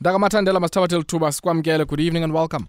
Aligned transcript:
Ndakamathandela 0.00 0.60
masithabathele 0.60 1.02
thuba 1.02 1.32
sikwamkele 1.32 1.84
good 1.84 2.00
evening 2.00 2.24
and 2.24 2.32
welcome 2.34 2.66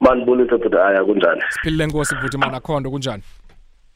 manibulise 0.00 0.58
futhi 0.58 0.76
aya 0.76 1.04
kunjani 1.04 1.42
siphilile 1.50 1.86
nkosi 1.86 2.14
bhuti 2.14 2.38
manakhondo 2.38 2.90
kunjani 2.90 3.22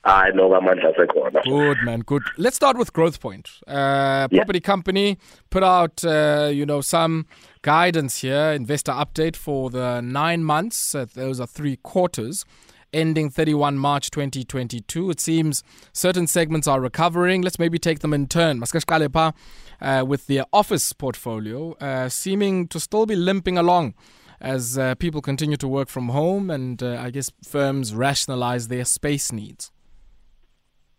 hayi 0.02 0.32
no 0.36 0.50
kamandla 0.50 0.94
sekhona 0.96 1.40
Good 1.44 1.78
man, 1.84 2.00
good. 2.00 2.22
Let's 2.36 2.56
start 2.56 2.78
with 2.78 2.92
Growthpoint. 2.92 3.46
Uh, 3.66 4.28
property 4.28 4.60
company 4.60 5.16
put 5.50 5.62
out, 5.62 6.04
uh, 6.04 6.50
you 6.52 6.64
know, 6.66 6.80
some 6.80 7.24
guidance 7.62 8.20
here, 8.26 8.52
investor 8.52 8.92
update 8.92 9.36
for 9.36 9.70
the 9.70 10.00
nine 10.00 10.42
months. 10.44 10.94
Uh, 10.94 11.06
those 11.14 11.40
are 11.40 11.46
three 11.46 11.76
quarters. 11.76 12.44
Ending 12.92 13.30
31 13.30 13.78
March 13.78 14.10
2022. 14.10 15.10
It 15.10 15.20
seems 15.20 15.62
certain 15.92 16.26
segments 16.26 16.66
are 16.66 16.80
recovering. 16.80 17.42
Let's 17.42 17.58
maybe 17.58 17.78
take 17.78 18.00
them 18.00 18.14
in 18.14 18.26
turn. 18.26 18.60
Maske 18.60 18.82
siqale 18.82 19.34
uh, 19.80 20.04
with 20.04 20.26
their 20.26 20.44
office 20.52 20.92
portfolio, 20.92 21.72
uh, 21.74 22.08
seeming 22.08 22.66
to 22.68 22.80
still 22.80 23.06
be 23.06 23.16
limping 23.16 23.58
along 23.58 23.94
as 24.40 24.78
uh, 24.78 24.94
people 24.94 25.20
continue 25.20 25.56
to 25.56 25.68
work 25.68 25.88
from 25.88 26.10
home 26.10 26.50
and 26.50 26.82
uh, 26.82 26.96
I 27.00 27.10
guess 27.10 27.30
firms 27.42 27.94
rationalize 27.94 28.68
their 28.68 28.84
space 28.84 29.32
needs. 29.32 29.70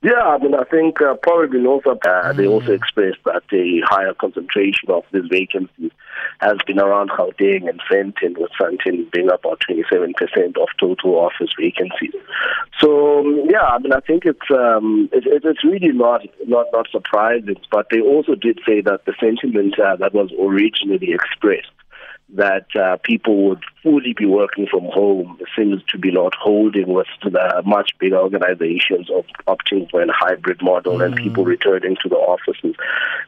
Yeah, 0.01 0.13
I 0.13 0.37
mean, 0.37 0.55
I 0.55 0.63
think 0.63 1.01
uh, 1.01 1.15
probably 1.21 1.65
also 1.65 1.99
uh, 2.07 2.31
they 2.31 2.47
also 2.47 2.71
expressed 2.71 3.17
that 3.25 3.43
a 3.51 3.81
higher 3.83 4.13
concentration 4.13 4.89
of 4.89 5.03
these 5.11 5.27
vacancies 5.29 5.91
has 6.39 6.57
been 6.65 6.79
around 6.79 7.09
Gauteng 7.09 7.67
and 7.67 7.81
Sandton, 7.91 8.37
with 8.37 8.49
Sandton 8.57 9.11
being 9.11 9.29
about 9.29 9.61
27% 9.69 10.15
of 10.57 10.69
total 10.79 11.15
office 11.15 11.49
vacancies. 11.59 12.13
So 12.79 13.19
um, 13.19 13.45
yeah, 13.49 13.63
I 13.63 13.79
mean, 13.79 13.91
I 13.91 13.99
think 13.99 14.23
it's 14.23 14.49
um, 14.49 15.09
it, 15.11 15.27
it, 15.27 15.43
it's 15.43 15.65
really 15.65 15.91
not 15.91 16.21
not 16.47 16.67
not 16.71 16.87
surprising. 16.89 17.57
But 17.69 17.87
they 17.91 17.99
also 17.99 18.35
did 18.35 18.61
say 18.65 18.79
that 18.79 19.03
the 19.05 19.13
sentiment 19.19 19.77
uh, 19.77 19.97
that 19.97 20.13
was 20.13 20.31
originally 20.39 21.11
expressed 21.11 21.71
that 22.35 22.67
uh, 22.75 22.97
people 23.03 23.47
would 23.47 23.63
fully 23.81 24.13
be 24.13 24.25
working 24.25 24.67
from 24.67 24.85
home 24.85 25.39
seems 25.57 25.81
to 25.89 25.97
be 25.97 26.11
not 26.11 26.33
holding 26.35 26.87
with 26.87 27.07
the 27.23 27.61
much 27.65 27.91
bigger 27.99 28.17
organizations 28.17 29.09
of 29.09 29.25
opting 29.47 29.89
for 29.89 30.01
a 30.01 30.13
hybrid 30.13 30.61
model 30.61 31.01
and 31.01 31.15
people 31.15 31.43
returning 31.43 31.95
to 32.01 32.09
the 32.09 32.15
offices, 32.15 32.75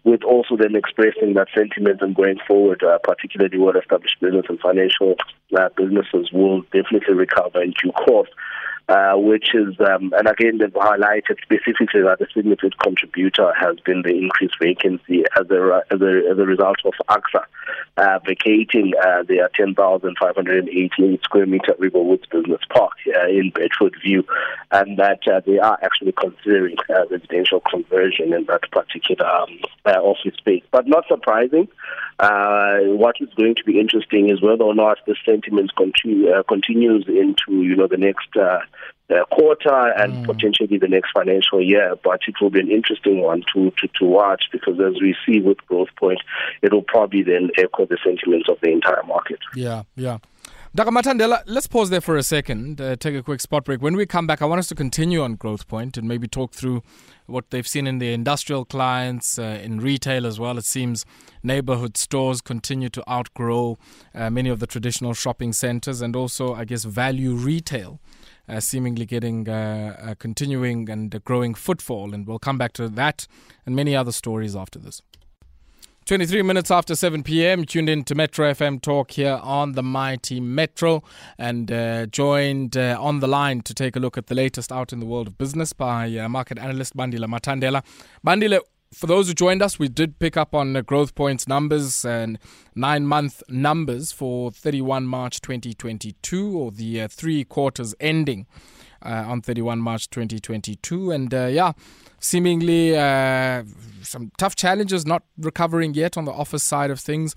with 0.03 0.23
also 0.23 0.55
them 0.55 0.75
expressing 0.75 1.33
that 1.33 1.47
sentiment 1.55 2.01
and 2.01 2.15
going 2.15 2.37
forward, 2.47 2.83
uh, 2.83 2.99
particularly 3.03 3.57
well-established 3.57 4.19
business 4.19 4.45
and 4.49 4.59
financial 4.59 5.15
uh, 5.57 5.69
businesses 5.75 6.31
will 6.31 6.61
definitely 6.73 7.15
recover 7.15 7.61
in 7.61 7.73
due 7.81 7.91
course. 7.93 8.29
Uh, 8.89 9.13
which 9.15 9.53
is, 9.53 9.73
um, 9.79 10.11
and 10.17 10.27
again, 10.27 10.57
they've 10.57 10.73
highlighted 10.73 11.39
specifically 11.41 12.01
that 12.01 12.19
a 12.19 12.27
significant 12.33 12.77
contributor 12.79 13.53
has 13.57 13.77
been 13.85 14.01
the 14.01 14.09
increased 14.09 14.55
vacancy 14.59 15.23
as 15.37 15.49
a, 15.49 15.81
as 15.91 16.01
a, 16.01 16.29
as 16.29 16.37
a 16.37 16.45
result 16.45 16.77
of 16.83 16.93
AXA 17.07 17.45
uh, 17.97 18.19
vacating 18.25 18.93
uh, 19.01 19.23
their 19.23 19.49
10,518 19.55 21.19
square 21.23 21.45
meter 21.45 21.73
Riverwoods 21.79 22.29
Business 22.29 22.61
Park 22.69 22.93
uh, 23.07 23.27
in 23.27 23.51
Bedfordview, 23.51 24.23
and 24.71 24.97
that 24.97 25.19
uh, 25.27 25.41
they 25.45 25.59
are 25.59 25.77
actually 25.81 26.13
considering 26.13 26.77
uh, 26.89 27.07
residential 27.09 27.61
conversion 27.69 28.33
in 28.33 28.45
that 28.45 28.69
particular 28.71 29.25
um, 29.25 29.59
uh, 29.85 29.91
office 29.91 30.35
space. 30.37 30.63
But 30.71 30.87
not 30.87 31.05
surprising. 31.07 31.67
Uh, 32.19 32.79
what 32.85 33.15
is 33.19 33.29
going 33.35 33.55
to 33.55 33.63
be 33.63 33.79
interesting 33.79 34.29
is 34.29 34.41
whether 34.41 34.63
or 34.63 34.75
not 34.75 34.99
the 35.07 35.15
sentiment 35.25 35.71
continue, 35.75 36.29
uh, 36.29 36.43
continues 36.43 37.05
into 37.07 37.63
you 37.63 37.75
know 37.75 37.87
the 37.87 37.97
next 37.97 38.29
uh, 38.35 38.59
uh, 39.09 39.25
quarter 39.31 39.91
and 39.97 40.25
potentially 40.25 40.77
the 40.77 40.87
next 40.87 41.11
financial 41.13 41.61
year. 41.61 41.95
But 42.03 42.21
it 42.27 42.35
will 42.39 42.49
be 42.49 42.59
an 42.59 42.71
interesting 42.71 43.21
one 43.21 43.43
to, 43.53 43.71
to, 43.71 43.87
to 43.99 44.05
watch 44.05 44.43
because 44.51 44.79
as 44.79 45.01
we 45.01 45.15
see 45.25 45.39
with 45.39 45.57
Growthpoint, 45.69 46.19
it 46.61 46.71
will 46.71 46.83
probably 46.83 47.23
then 47.23 47.49
echo 47.57 47.85
the 47.85 47.97
sentiments 48.03 48.47
of 48.49 48.57
the 48.61 48.71
entire 48.71 49.03
market. 49.03 49.39
Yeah, 49.55 49.83
yeah. 49.95 50.19
Dr. 50.73 50.91
Mathandela, 50.91 51.43
let's 51.47 51.67
pause 51.67 51.89
there 51.89 51.99
for 51.99 52.15
a 52.15 52.23
second, 52.23 52.79
uh, 52.79 52.95
take 52.95 53.13
a 53.13 53.21
quick 53.21 53.41
spot 53.41 53.65
break. 53.65 53.81
When 53.81 53.97
we 53.97 54.05
come 54.05 54.25
back, 54.25 54.41
I 54.41 54.45
want 54.45 54.59
us 54.59 54.69
to 54.69 54.75
continue 54.75 55.21
on 55.21 55.35
Growthpoint 55.35 55.97
and 55.97 56.07
maybe 56.07 56.29
talk 56.29 56.53
through 56.53 56.81
what 57.31 57.49
they've 57.49 57.67
seen 57.67 57.87
in 57.87 57.99
the 57.99 58.13
industrial 58.13 58.65
clients, 58.65 59.39
uh, 59.39 59.59
in 59.63 59.79
retail 59.79 60.27
as 60.27 60.39
well. 60.39 60.57
It 60.57 60.65
seems 60.65 61.05
neighborhood 61.43 61.97
stores 61.97 62.41
continue 62.41 62.89
to 62.89 63.09
outgrow 63.09 63.77
uh, 64.13 64.29
many 64.29 64.49
of 64.49 64.59
the 64.59 64.67
traditional 64.67 65.13
shopping 65.13 65.53
centers 65.53 66.01
and 66.01 66.15
also, 66.15 66.53
I 66.53 66.65
guess, 66.65 66.83
value 66.83 67.33
retail. 67.33 67.99
Uh, 68.49 68.59
seemingly 68.59 69.05
getting 69.05 69.47
uh, 69.47 69.95
uh, 70.01 70.15
continuing 70.15 70.89
and 70.89 71.23
growing 71.23 71.53
footfall, 71.53 72.13
and 72.13 72.27
we'll 72.27 72.39
come 72.39 72.57
back 72.57 72.73
to 72.73 72.89
that 72.89 73.25
and 73.65 73.75
many 73.75 73.95
other 73.95 74.11
stories 74.11 74.57
after 74.57 74.77
this. 74.77 75.01
23 76.05 76.41
minutes 76.41 76.71
after 76.71 76.95
7 76.95 77.21
p.m., 77.21 77.63
tuned 77.63 77.87
in 77.87 78.03
to 78.03 78.15
Metro 78.15 78.51
FM 78.51 78.81
Talk 78.81 79.11
here 79.11 79.39
on 79.43 79.73
the 79.73 79.83
mighty 79.83 80.39
Metro 80.39 81.03
and 81.37 81.71
uh, 81.71 82.07
joined 82.07 82.75
uh, 82.75 82.97
on 82.99 83.19
the 83.19 83.27
line 83.27 83.61
to 83.61 83.73
take 83.73 83.95
a 83.95 83.99
look 83.99 84.17
at 84.17 84.25
the 84.25 84.33
latest 84.33 84.71
out 84.71 84.91
in 84.91 84.99
the 84.99 85.05
world 85.05 85.27
of 85.27 85.37
business 85.37 85.73
by 85.73 86.17
uh, 86.17 86.27
market 86.27 86.57
analyst 86.57 86.97
Bandile 86.97 87.27
Mathandela. 87.27 87.83
Bandile, 88.25 88.61
for 88.91 89.05
those 89.05 89.27
who 89.27 89.35
joined 89.35 89.61
us, 89.61 89.77
we 89.77 89.87
did 89.87 90.17
pick 90.17 90.35
up 90.35 90.55
on 90.55 90.75
uh, 90.75 90.81
Growthpoints 90.81 91.47
numbers 91.47 92.03
and 92.03 92.39
nine 92.73 93.05
month 93.05 93.43
numbers 93.47 94.11
for 94.11 94.51
31 94.51 95.05
March 95.05 95.39
2022 95.39 96.57
or 96.57 96.71
the 96.71 97.01
uh, 97.01 97.07
three 97.07 97.43
quarters 97.43 97.93
ending 97.99 98.47
on 99.03 99.41
31 99.41 99.79
March 99.79 100.09
2022. 100.09 101.11
And 101.11 101.33
uh, 101.33 101.45
yeah, 101.45 101.73
seemingly 102.19 102.97
uh, 102.97 103.63
some 104.01 104.31
tough 104.37 104.55
challenges, 104.55 105.05
not 105.05 105.23
recovering 105.37 105.93
yet 105.93 106.17
on 106.17 106.25
the 106.25 106.31
office 106.31 106.63
side 106.63 106.91
of 106.91 106.99
things. 106.99 107.35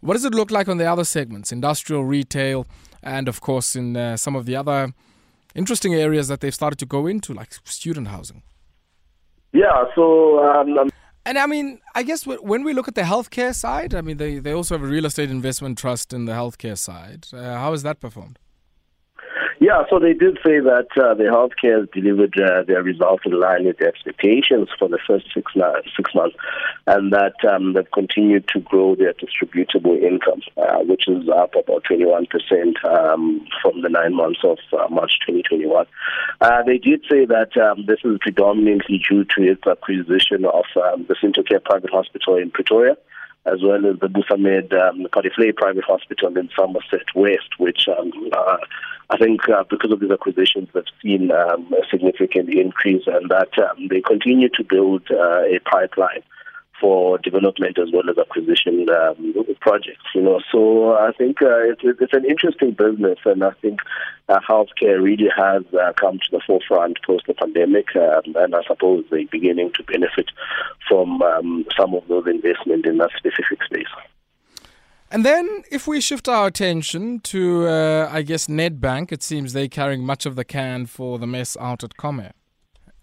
What 0.00 0.14
does 0.14 0.24
it 0.24 0.34
look 0.34 0.50
like 0.50 0.68
on 0.68 0.76
the 0.76 0.86
other 0.86 1.04
segments, 1.04 1.50
industrial, 1.50 2.04
retail, 2.04 2.66
and 3.02 3.28
of 3.28 3.40
course 3.40 3.74
in 3.74 3.96
uh, 3.96 4.16
some 4.16 4.36
of 4.36 4.44
the 4.44 4.54
other 4.56 4.92
interesting 5.54 5.94
areas 5.94 6.28
that 6.28 6.40
they've 6.40 6.54
started 6.54 6.78
to 6.80 6.86
go 6.86 7.06
into, 7.06 7.32
like 7.32 7.54
student 7.64 8.08
housing? 8.08 8.42
Yeah, 9.52 9.84
so 9.94 10.44
um, 10.44 10.76
um, 10.76 10.90
And 11.24 11.38
I 11.38 11.46
mean, 11.46 11.80
I 11.94 12.02
guess 12.02 12.26
when 12.26 12.64
we 12.64 12.74
look 12.74 12.88
at 12.88 12.96
the 12.96 13.02
healthcare 13.02 13.54
side, 13.54 13.94
I 13.94 14.02
mean, 14.02 14.18
they, 14.18 14.38
they 14.40 14.52
also 14.52 14.74
have 14.74 14.82
a 14.82 14.90
real 14.90 15.06
estate 15.06 15.30
investment 15.30 15.78
trust 15.78 16.12
in 16.12 16.26
the 16.26 16.32
healthcare 16.32 16.76
side. 16.76 17.28
Uh, 17.32 17.54
how 17.54 17.70
has 17.70 17.82
that 17.84 18.00
performed? 18.00 18.38
Yeah, 19.64 19.84
so 19.88 19.98
they 19.98 20.12
did 20.12 20.36
say 20.44 20.60
that 20.60 20.88
uh, 20.94 21.14
the 21.14 21.24
healthcare 21.32 21.80
has 21.80 21.88
delivered 21.88 22.38
uh, 22.38 22.64
their 22.64 22.82
results 22.82 23.22
in 23.24 23.40
line 23.40 23.64
with 23.64 23.80
expectations 23.80 24.68
for 24.78 24.90
the 24.90 24.98
first 25.06 25.24
six, 25.32 25.52
six 25.96 26.14
months, 26.14 26.36
and 26.86 27.10
that 27.14 27.32
um, 27.50 27.72
they've 27.72 27.90
continued 27.90 28.46
to 28.48 28.60
grow 28.60 28.94
their 28.94 29.14
distributable 29.14 29.96
income, 29.96 30.42
uh, 30.58 30.80
which 30.80 31.08
is 31.08 31.30
up 31.30 31.54
about 31.54 31.82
21% 31.90 32.28
um, 32.84 33.40
from 33.62 33.80
the 33.80 33.88
nine 33.88 34.14
months 34.14 34.40
of 34.44 34.58
uh, 34.74 34.86
March 34.90 35.12
2021. 35.26 35.86
Uh, 36.42 36.62
they 36.64 36.76
did 36.76 37.00
say 37.10 37.24
that 37.24 37.56
um, 37.56 37.86
this 37.86 38.00
is 38.04 38.18
predominantly 38.20 39.02
due 39.08 39.24
to 39.24 39.50
its 39.50 39.66
acquisition 39.66 40.44
of 40.44 40.66
um, 40.76 41.06
the 41.08 41.14
Cintocare 41.14 41.64
Private 41.64 41.88
Hospital 41.88 42.36
in 42.36 42.50
Pretoria 42.50 42.98
as 43.46 43.62
well 43.62 43.84
as 43.86 43.98
the 44.00 44.08
Busamed 44.08 44.72
um, 44.72 45.06
Paardevlei 45.12 45.54
Private 45.56 45.84
Hospital 45.84 46.36
in 46.36 46.48
Somerset 46.56 47.14
West, 47.14 47.58
which 47.58 47.88
um, 47.88 48.12
uh, 48.32 48.56
I 49.10 49.18
think 49.18 49.48
uh, 49.48 49.64
because 49.68 49.92
of 49.92 50.00
these 50.00 50.10
acquisitions, 50.10 50.68
they've 50.72 50.84
seen 51.02 51.30
um, 51.30 51.72
a 51.72 51.86
significant 51.90 52.48
increase 52.48 53.06
and 53.06 53.30
that 53.30 53.56
um, 53.58 53.88
they 53.88 54.00
continue 54.00 54.48
to 54.50 54.64
build 54.64 55.02
uh, 55.10 55.42
a 55.42 55.58
pipeline 55.60 56.22
for 56.84 57.16
development 57.16 57.78
as 57.78 57.88
well 57.94 58.10
as 58.10 58.18
acquisition 58.18 58.86
um, 58.90 59.34
projects. 59.60 60.04
You 60.14 60.20
know, 60.20 60.40
so 60.52 60.92
I 60.92 61.12
think 61.12 61.40
uh, 61.40 61.70
it's, 61.70 61.80
it's 61.82 62.12
an 62.12 62.26
interesting 62.26 62.72
business, 62.72 63.18
and 63.24 63.42
I 63.42 63.52
think 63.62 63.80
uh, 64.28 64.38
healthcare 64.46 65.02
really 65.02 65.30
has 65.34 65.62
uh, 65.72 65.94
come 65.98 66.18
to 66.18 66.30
the 66.30 66.42
forefront 66.46 66.98
post 67.06 67.24
the 67.26 67.32
pandemic, 67.32 67.86
um, 67.96 68.36
and 68.36 68.54
I 68.54 68.62
suppose 68.66 69.06
they're 69.10 69.26
beginning 69.32 69.72
to 69.76 69.82
benefit 69.84 70.28
from 70.86 71.22
um, 71.22 71.64
some 71.74 71.94
of 71.94 72.06
those 72.06 72.26
investment 72.26 72.84
in 72.84 72.98
that 72.98 73.12
specific 73.16 73.62
space. 73.64 73.86
And 75.10 75.24
then, 75.24 75.62
if 75.70 75.86
we 75.86 76.02
shift 76.02 76.28
our 76.28 76.48
attention 76.48 77.20
to, 77.20 77.66
uh, 77.66 78.10
I 78.12 78.20
guess, 78.20 78.46
Nedbank, 78.46 79.10
it 79.10 79.22
seems 79.22 79.54
they're 79.54 79.68
carrying 79.68 80.04
much 80.04 80.26
of 80.26 80.36
the 80.36 80.44
can 80.44 80.84
for 80.84 81.18
the 81.18 81.26
mess 81.26 81.56
out 81.58 81.82
at 81.82 81.96
Comair. 81.96 82.32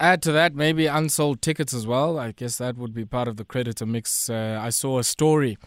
Add 0.02 0.24
to 0.24 0.32
that, 0.32 0.56
maybe 0.56 0.88
unsold 0.88 1.44
tickets 1.44 1.76
as 1.76 1.86
well. 1.86 2.18
I 2.18 2.32
guess 2.32 2.58
that 2.58 2.76
would 2.76 2.92
be 2.92 3.06
part 3.06 3.28
of 3.28 3.38
the 3.38 3.46
creditor 3.46 3.86
mix. 3.86 4.32
Uh, 4.32 4.60
I 4.60 4.72
saw 4.72 4.98
a 4.98 5.04
story 5.04 5.60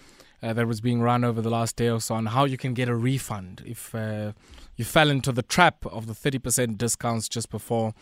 uh, 0.42 0.52
that 0.54 0.66
was 0.66 0.80
being 0.80 1.00
run 1.00 1.22
over 1.22 1.40
the 1.40 1.50
last 1.50 1.76
day 1.76 1.88
or 1.88 2.00
so 2.00 2.16
on 2.16 2.26
how 2.26 2.44
you 2.44 2.56
can 2.56 2.74
get 2.74 2.88
a 2.88 2.96
refund 2.96 3.62
if 3.64 3.94
uh, 3.94 4.32
you 4.74 4.84
fell 4.84 5.08
into 5.08 5.30
the 5.30 5.42
trap 5.42 5.86
of 5.86 6.08
the 6.08 6.14
30% 6.14 6.76
discounts 6.76 7.28
just 7.28 7.48
before 7.48 7.94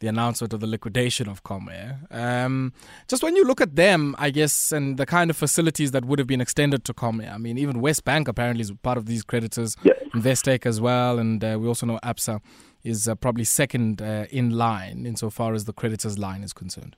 the 0.00 0.08
announcement 0.08 0.52
of 0.52 0.60
the 0.60 0.66
liquidation 0.66 1.28
of 1.28 1.44
Comair. 1.44 1.98
Um, 2.10 2.72
just 3.06 3.22
when 3.22 3.36
you 3.36 3.44
look 3.44 3.60
at 3.60 3.76
them, 3.76 4.16
I 4.18 4.30
guess, 4.30 4.72
and 4.72 4.96
the 4.96 5.06
kind 5.06 5.30
of 5.30 5.36
facilities 5.36 5.92
that 5.92 6.04
would 6.04 6.18
have 6.18 6.26
been 6.26 6.40
extended 6.40 6.84
to 6.86 6.94
Comair. 6.94 7.32
I 7.32 7.38
mean, 7.38 7.58
even 7.58 7.76
WesBank 7.80 8.26
apparently 8.26 8.62
is 8.62 8.72
part 8.82 8.98
of 8.98 9.06
these 9.06 9.22
creditors, 9.22 9.76
Yeah. 9.84 9.92
Investec 10.14 10.66
as 10.66 10.80
well, 10.80 11.18
and 11.18 11.44
uh, 11.44 11.56
we 11.60 11.68
also 11.68 11.86
know 11.86 12.00
Absa 12.02 12.40
is 12.82 13.06
uh, 13.06 13.14
probably 13.14 13.44
second 13.44 14.02
uh, 14.02 14.24
in 14.30 14.50
line 14.50 15.06
insofar 15.06 15.54
as 15.54 15.66
the 15.66 15.72
creditors 15.72 16.18
line 16.18 16.42
is 16.42 16.52
concerned. 16.52 16.96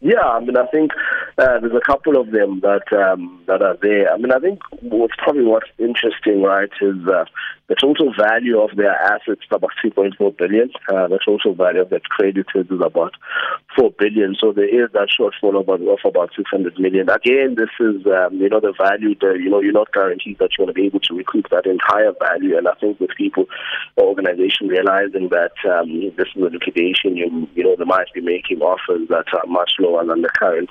Yeah, 0.00 0.20
I 0.20 0.40
mean, 0.40 0.56
I 0.56 0.66
think 0.66 0.90
uh, 1.38 1.60
there's 1.60 1.72
a 1.72 1.80
couple 1.80 2.20
of 2.20 2.30
them 2.30 2.60
that 2.60 2.92
um, 2.92 3.42
that 3.46 3.62
are 3.62 3.76
there. 3.80 4.12
I 4.12 4.18
mean, 4.18 4.32
I 4.32 4.38
think 4.38 4.60
what's 4.82 5.14
probably 5.16 5.44
what's 5.44 5.70
interesting, 5.78 6.42
right, 6.42 6.68
is 6.82 6.96
uh, 7.08 7.24
the 7.68 7.76
total 7.80 8.12
value 8.12 8.60
of 8.60 8.76
their 8.76 8.92
assets 8.92 9.40
is 9.40 9.50
about 9.50 9.70
3.4 9.82 10.36
billion. 10.36 10.70
Uh, 10.88 11.08
the 11.08 11.18
total 11.24 11.54
value 11.54 11.80
of 11.80 11.88
that 11.90 12.04
creditors 12.04 12.66
is 12.68 12.80
about 12.84 13.14
4 13.78 13.90
billion. 13.98 14.36
So 14.38 14.52
there 14.52 14.68
is 14.68 14.92
that 14.92 15.08
shortfall 15.08 15.58
of 15.58 15.68
about, 15.68 15.80
of 15.80 15.98
about 16.04 16.30
600 16.36 16.78
million. 16.78 17.08
Again, 17.08 17.56
this 17.56 17.72
is, 17.80 18.04
um, 18.06 18.36
you 18.36 18.50
know, 18.50 18.60
the 18.60 18.74
value, 18.76 19.14
the, 19.18 19.38
you 19.40 19.48
know, 19.48 19.60
you're 19.60 19.72
not 19.72 19.92
guaranteed 19.92 20.38
that 20.38 20.50
you're 20.56 20.66
going 20.66 20.74
to 20.74 20.80
be 20.80 20.86
able 20.86 21.00
to 21.00 21.14
recoup 21.16 21.48
that 21.50 21.64
entire 21.64 22.12
value. 22.20 22.58
And 22.58 22.68
I 22.68 22.74
think 22.74 23.00
with 23.00 23.10
people, 23.16 23.46
organization 23.96 24.68
realizing 24.68 25.30
that 25.30 25.56
um, 25.64 25.88
this 26.16 26.28
is 26.36 26.42
a 26.42 26.52
liquidation, 26.52 27.16
you, 27.16 27.48
you 27.54 27.64
know, 27.64 27.76
they 27.76 27.84
might 27.84 28.12
be 28.12 28.20
making 28.20 28.60
offers 28.60 29.08
that 29.08 29.32
are 29.32 29.46
much 29.46 29.72
lower 29.78 30.04
than 30.04 30.20
the 30.20 30.28
current 30.28 30.68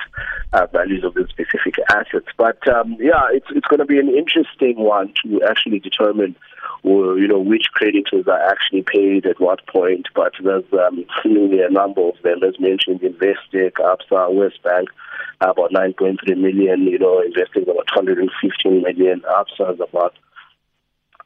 uh, 0.54 0.68
values 0.72 1.04
of 1.04 1.16
the 1.16 1.26
specific 1.28 1.76
assets. 1.90 2.28
But 2.38 2.62
um, 2.70 2.98
yeah, 3.00 3.28
it's, 3.32 3.48
it's 3.50 3.68
going 3.68 3.80
to 3.80 3.86
be 3.86 3.98
an 3.98 4.10
interesting 4.10 4.78
one 4.78 5.12
to 5.24 5.42
actually 5.50 5.80
determine 5.80 6.36
you 6.84 7.28
know, 7.28 7.40
which 7.40 7.68
creditors 7.74 8.28
are 8.28 8.50
actually 8.50 8.84
paid 8.84 9.26
at 9.26 9.40
what 9.40 9.66
point. 9.68 10.08
But 10.16 10.34
there's 10.44 10.66
um, 10.74 11.06
clearly 11.22 11.62
a 11.62 11.70
number 11.70 12.02
of 12.02 12.16
them, 12.24 12.44
as 12.44 12.60
mentioned, 12.60 13.02
Investec, 13.02 13.74
Absa, 13.74 14.30
WesBank, 14.32 14.88
about 15.42 15.72
9.3 15.72 16.38
million, 16.38 16.84
you 16.84 17.00
know, 17.00 17.22
Investec 17.22 17.64
about 17.64 17.88
115 17.96 18.82
million, 18.82 19.22
Absa 19.22 19.74
is 19.74 19.80
about 19.80 20.14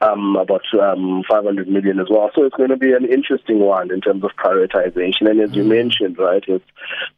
um, 0.00 0.36
about 0.36 0.62
um, 0.80 1.22
500 1.28 1.68
million 1.68 1.98
as 1.98 2.06
well. 2.10 2.30
So 2.34 2.44
it's 2.44 2.54
going 2.54 2.70
to 2.70 2.76
be 2.76 2.92
an 2.92 3.04
interesting 3.04 3.60
one 3.60 3.90
in 3.90 4.00
terms 4.00 4.22
of 4.22 4.30
prioritization. 4.36 5.28
And 5.28 5.40
as 5.40 5.54
you 5.54 5.64
mm. 5.64 5.68
mentioned, 5.68 6.18
right, 6.18 6.42
it's, 6.46 6.64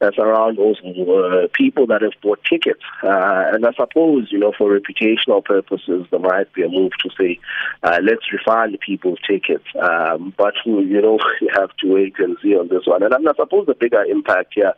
it's 0.01 0.19
around 0.19 0.59
also 0.59 0.83
uh, 0.83 1.49
people 1.53 1.87
that 1.89 2.03
have 2.03 2.13
bought 2.23 2.43
tickets. 2.45 2.83
Uh, 3.03 3.51
and 3.53 3.67
I 3.67 3.73
suppose, 3.73 4.29
you 4.31 4.39
know, 4.39 4.53
for 4.57 4.79
reputational 4.79 5.45
purposes, 5.45 6.07
there 6.11 6.21
might 6.21 6.53
be 6.55 6.63
a 6.63 6.69
move 6.69 6.93
to 7.03 7.11
say, 7.19 7.39
uh, 7.83 7.99
let's 8.03 8.33
refund 8.33 8.79
people's 8.81 9.19
tickets. 9.29 9.65
Um, 9.81 10.33
but, 10.37 10.55
you 10.65 11.03
know, 11.03 11.19
you 11.41 11.49
have 11.55 11.77
to 11.79 11.93
wait 11.93 12.19
and 12.19 12.37
see 12.43 12.57
on 12.57 12.69
this 12.69 12.87
one. 12.87 13.03
And 13.03 13.15
I 13.15 13.33
suppose 13.37 13.67
the 13.67 13.75
bigger 13.75 14.03
impact 14.05 14.55
here 14.55 14.75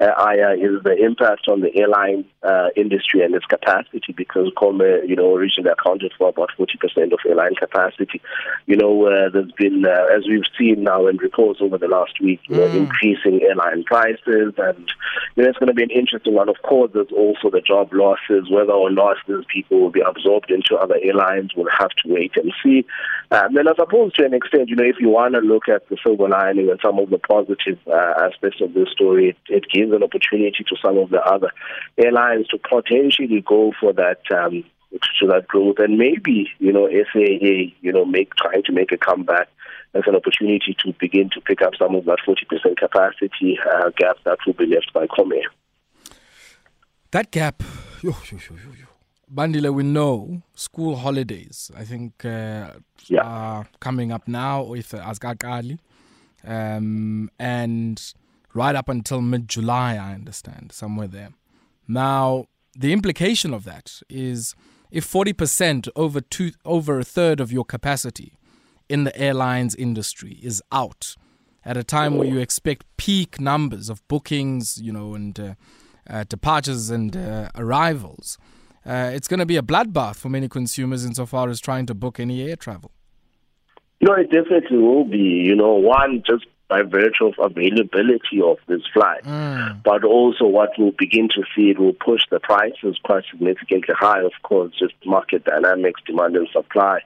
uh, 0.00 0.10
Aya, 0.18 0.54
is 0.54 0.82
the 0.82 0.96
impact 0.96 1.48
on 1.48 1.60
the 1.60 1.74
airline 1.76 2.24
uh, 2.42 2.68
industry 2.76 3.22
and 3.22 3.34
its 3.34 3.46
capacity 3.46 4.12
because 4.16 4.50
Comair, 4.56 5.08
you 5.08 5.16
know, 5.16 5.34
originally 5.34 5.70
accounted 5.70 6.12
for 6.18 6.28
about 6.28 6.50
40% 6.58 7.12
of 7.12 7.18
airline 7.28 7.43
capacity. 7.54 8.20
You 8.66 8.76
know, 8.76 9.06
uh, 9.06 9.28
there's 9.30 9.52
been, 9.52 9.84
uh, 9.84 10.16
as 10.16 10.24
we've 10.26 10.42
seen 10.58 10.84
now 10.84 11.06
in 11.06 11.18
reports 11.18 11.60
over 11.62 11.76
the 11.76 11.88
last 11.88 12.20
week, 12.20 12.40
you 12.48 12.56
know, 12.56 12.68
mm. 12.68 12.76
increasing 12.76 13.42
airline 13.42 13.84
prices 13.84 14.54
and, 14.56 14.90
you 15.36 15.42
know, 15.42 15.48
it's 15.48 15.58
going 15.58 15.68
to 15.68 15.74
be 15.74 15.82
an 15.82 15.90
interesting 15.90 16.34
one. 16.34 16.48
Of 16.48 16.62
course, 16.62 16.90
there's 16.94 17.12
also 17.12 17.50
the 17.50 17.60
job 17.60 17.92
losses, 17.92 18.50
whether 18.50 18.72
or 18.72 18.90
not 18.90 19.16
these 19.28 19.44
people 19.52 19.80
will 19.80 19.90
be 19.90 20.00
absorbed 20.00 20.50
into 20.50 20.76
other 20.76 20.96
airlines, 21.02 21.52
we'll 21.56 21.68
have 21.78 21.90
to 21.90 22.12
wait 22.12 22.32
and 22.36 22.52
see. 22.62 22.86
Um, 23.30 23.56
and 23.56 23.68
I 23.68 23.74
suppose 23.74 24.12
to 24.14 24.24
an 24.24 24.34
extent, 24.34 24.68
you 24.68 24.76
know, 24.76 24.84
if 24.84 24.96
you 25.00 25.08
want 25.08 25.34
to 25.34 25.40
look 25.40 25.68
at 25.68 25.88
the 25.88 25.96
silver 26.02 26.28
lining 26.28 26.70
and 26.70 26.80
some 26.82 26.98
of 26.98 27.10
the 27.10 27.18
positive 27.18 27.78
uh, 27.86 28.14
aspects 28.24 28.60
of 28.60 28.74
this 28.74 28.90
story, 28.90 29.30
it, 29.30 29.36
it 29.48 29.64
gives 29.72 29.92
an 29.92 30.02
opportunity 30.02 30.64
to 30.64 30.76
some 30.82 30.98
of 30.98 31.10
the 31.10 31.20
other 31.20 31.50
airlines 31.98 32.46
to 32.48 32.58
potentially 32.58 33.42
go 33.46 33.72
for 33.80 33.92
that 33.92 34.20
um, 34.34 34.64
to 35.20 35.26
that 35.28 35.48
growth, 35.48 35.76
and 35.78 35.98
maybe 35.98 36.50
you 36.58 36.72
know 36.72 36.88
SAA, 36.88 37.74
you 37.80 37.92
know, 37.92 38.04
make 38.04 38.34
trying 38.34 38.62
to 38.64 38.72
make 38.72 38.92
a 38.92 38.96
comeback 38.96 39.48
as 39.94 40.02
an 40.06 40.16
opportunity 40.16 40.76
to 40.84 40.92
begin 40.98 41.30
to 41.30 41.40
pick 41.40 41.62
up 41.62 41.72
some 41.78 41.94
of 41.94 42.04
that 42.04 42.18
40% 42.26 42.76
capacity 42.76 43.58
uh, 43.72 43.90
gap 43.96 44.16
that 44.24 44.38
will 44.44 44.54
be 44.54 44.66
left 44.66 44.92
by 44.92 45.06
Comair. 45.06 45.44
That 47.12 47.30
gap, 47.30 47.62
yo, 48.02 48.10
yo, 48.10 48.38
yo, 48.56 48.86
Bandile, 49.32 49.72
we 49.72 49.84
know 49.84 50.42
school 50.54 50.96
holidays, 50.96 51.70
I 51.76 51.84
think, 51.84 52.24
uh, 52.24 52.72
yeah. 53.06 53.22
are 53.22 53.66
coming 53.78 54.10
up 54.10 54.26
now 54.26 54.64
with 54.64 54.90
Azgakali. 54.90 55.78
Um, 56.46 57.30
and 57.38 58.14
right 58.52 58.74
up 58.74 58.88
until 58.88 59.22
mid 59.22 59.48
July, 59.48 59.94
I 59.94 60.12
understand, 60.12 60.72
somewhere 60.72 61.08
there. 61.08 61.30
Now, 61.88 62.46
the 62.76 62.92
implication 62.92 63.54
of 63.54 63.64
that 63.64 64.02
is 64.08 64.54
if 64.90 65.10
40% 65.10 65.88
over 65.96 66.20
two 66.20 66.52
over 66.64 66.98
a 66.98 67.04
third 67.04 67.40
of 67.40 67.52
your 67.52 67.64
capacity 67.64 68.38
in 68.88 69.04
the 69.04 69.16
airlines 69.18 69.74
industry 69.74 70.38
is 70.42 70.62
out 70.70 71.16
at 71.64 71.76
a 71.76 71.84
time 71.84 72.16
where 72.16 72.28
you 72.28 72.38
expect 72.38 72.84
peak 72.96 73.40
numbers 73.40 73.88
of 73.88 74.06
bookings, 74.08 74.78
you 74.80 74.92
know, 74.92 75.14
and 75.14 75.40
uh, 75.40 75.54
uh, 76.08 76.24
departures 76.28 76.90
and 76.90 77.16
uh, 77.16 77.48
arrivals, 77.54 78.38
uh, 78.84 79.10
it's 79.14 79.28
going 79.28 79.40
to 79.40 79.46
be 79.46 79.56
a 79.56 79.62
bloodbath 79.62 80.16
for 80.16 80.28
many 80.28 80.48
consumers 80.48 81.04
insofar 81.04 81.48
as 81.48 81.60
trying 81.60 81.86
to 81.86 81.94
book 81.94 82.20
any 82.20 82.42
air 82.42 82.56
travel. 82.56 82.90
No, 84.00 84.12
it 84.12 84.30
definitely 84.30 84.78
will 84.78 85.04
be. 85.04 85.18
You 85.18 85.56
know, 85.56 85.72
one 85.72 86.22
just 86.26 86.44
by 86.68 86.82
virtue 86.82 87.26
of 87.26 87.34
availability 87.38 88.40
of 88.42 88.58
this 88.66 88.82
flight. 88.92 89.22
Mm. 89.24 89.82
But 89.82 90.04
also 90.04 90.46
what 90.46 90.70
we'll 90.78 90.92
begin 90.92 91.28
to 91.30 91.42
see, 91.54 91.70
it 91.70 91.78
will 91.78 91.92
push 91.92 92.22
the 92.30 92.40
prices 92.40 92.98
quite 93.02 93.24
significantly 93.30 93.94
high, 93.98 94.22
of 94.22 94.32
course, 94.42 94.72
just 94.78 94.94
market 95.04 95.44
dynamics, 95.44 96.00
demand 96.06 96.36
and 96.36 96.48
supply. 96.52 97.00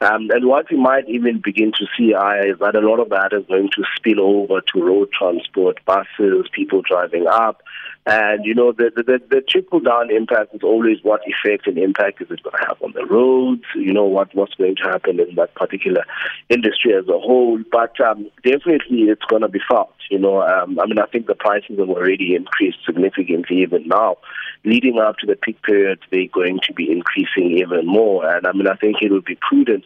Um, 0.00 0.30
and 0.30 0.46
what 0.46 0.68
we 0.68 0.76
might 0.76 1.08
even 1.08 1.40
begin 1.40 1.70
to 1.78 1.86
see 1.96 2.10
is 2.10 2.58
that 2.58 2.74
a 2.74 2.80
lot 2.80 2.98
of 2.98 3.10
that 3.10 3.32
is 3.32 3.46
going 3.46 3.68
to 3.76 3.84
spill 3.96 4.20
over 4.20 4.60
to 4.60 4.82
road 4.82 5.12
transport, 5.12 5.78
buses, 5.84 6.48
people 6.52 6.82
driving 6.82 7.26
up. 7.28 7.62
And, 8.04 8.44
you 8.44 8.52
know, 8.52 8.72
the, 8.72 8.90
the, 8.96 9.20
the 9.30 9.40
trickle 9.48 9.78
down 9.78 10.10
impact 10.10 10.54
is 10.54 10.62
always 10.64 10.98
what 11.02 11.20
effect 11.24 11.68
and 11.68 11.78
impact 11.78 12.20
is 12.20 12.30
it 12.32 12.42
going 12.42 12.56
to 12.58 12.66
have 12.66 12.82
on 12.82 12.92
the 12.94 13.06
roads, 13.06 13.62
you 13.76 13.92
know, 13.92 14.04
what, 14.04 14.34
what's 14.34 14.54
going 14.54 14.74
to 14.76 14.82
happen 14.82 15.20
in 15.20 15.36
that 15.36 15.54
particular 15.54 16.04
industry 16.48 16.94
as 16.94 17.06
a 17.06 17.18
whole. 17.18 17.62
But 17.70 18.00
um, 18.00 18.28
definitely 18.42 19.02
it's 19.02 19.24
going 19.26 19.42
to 19.42 19.48
be 19.48 19.60
felt, 19.70 19.94
you 20.10 20.18
know. 20.18 20.42
Um, 20.42 20.80
I 20.80 20.86
mean, 20.86 20.98
I 20.98 21.06
think 21.06 21.28
the 21.28 21.36
prices 21.36 21.78
have 21.78 21.88
already 21.88 22.34
increased 22.34 22.78
significantly 22.84 23.62
even 23.62 23.86
now. 23.86 24.16
Leading 24.64 24.98
up 24.98 25.18
to 25.18 25.26
the 25.26 25.36
peak 25.36 25.62
period, 25.62 26.00
they're 26.10 26.26
going 26.26 26.58
to 26.64 26.72
be 26.72 26.90
increasing 26.90 27.56
even 27.58 27.86
more. 27.86 28.28
And 28.28 28.48
I 28.48 28.52
mean, 28.52 28.66
I 28.66 28.74
think 28.74 28.96
it 29.00 29.12
would 29.12 29.24
be 29.24 29.38
prudent 29.48 29.84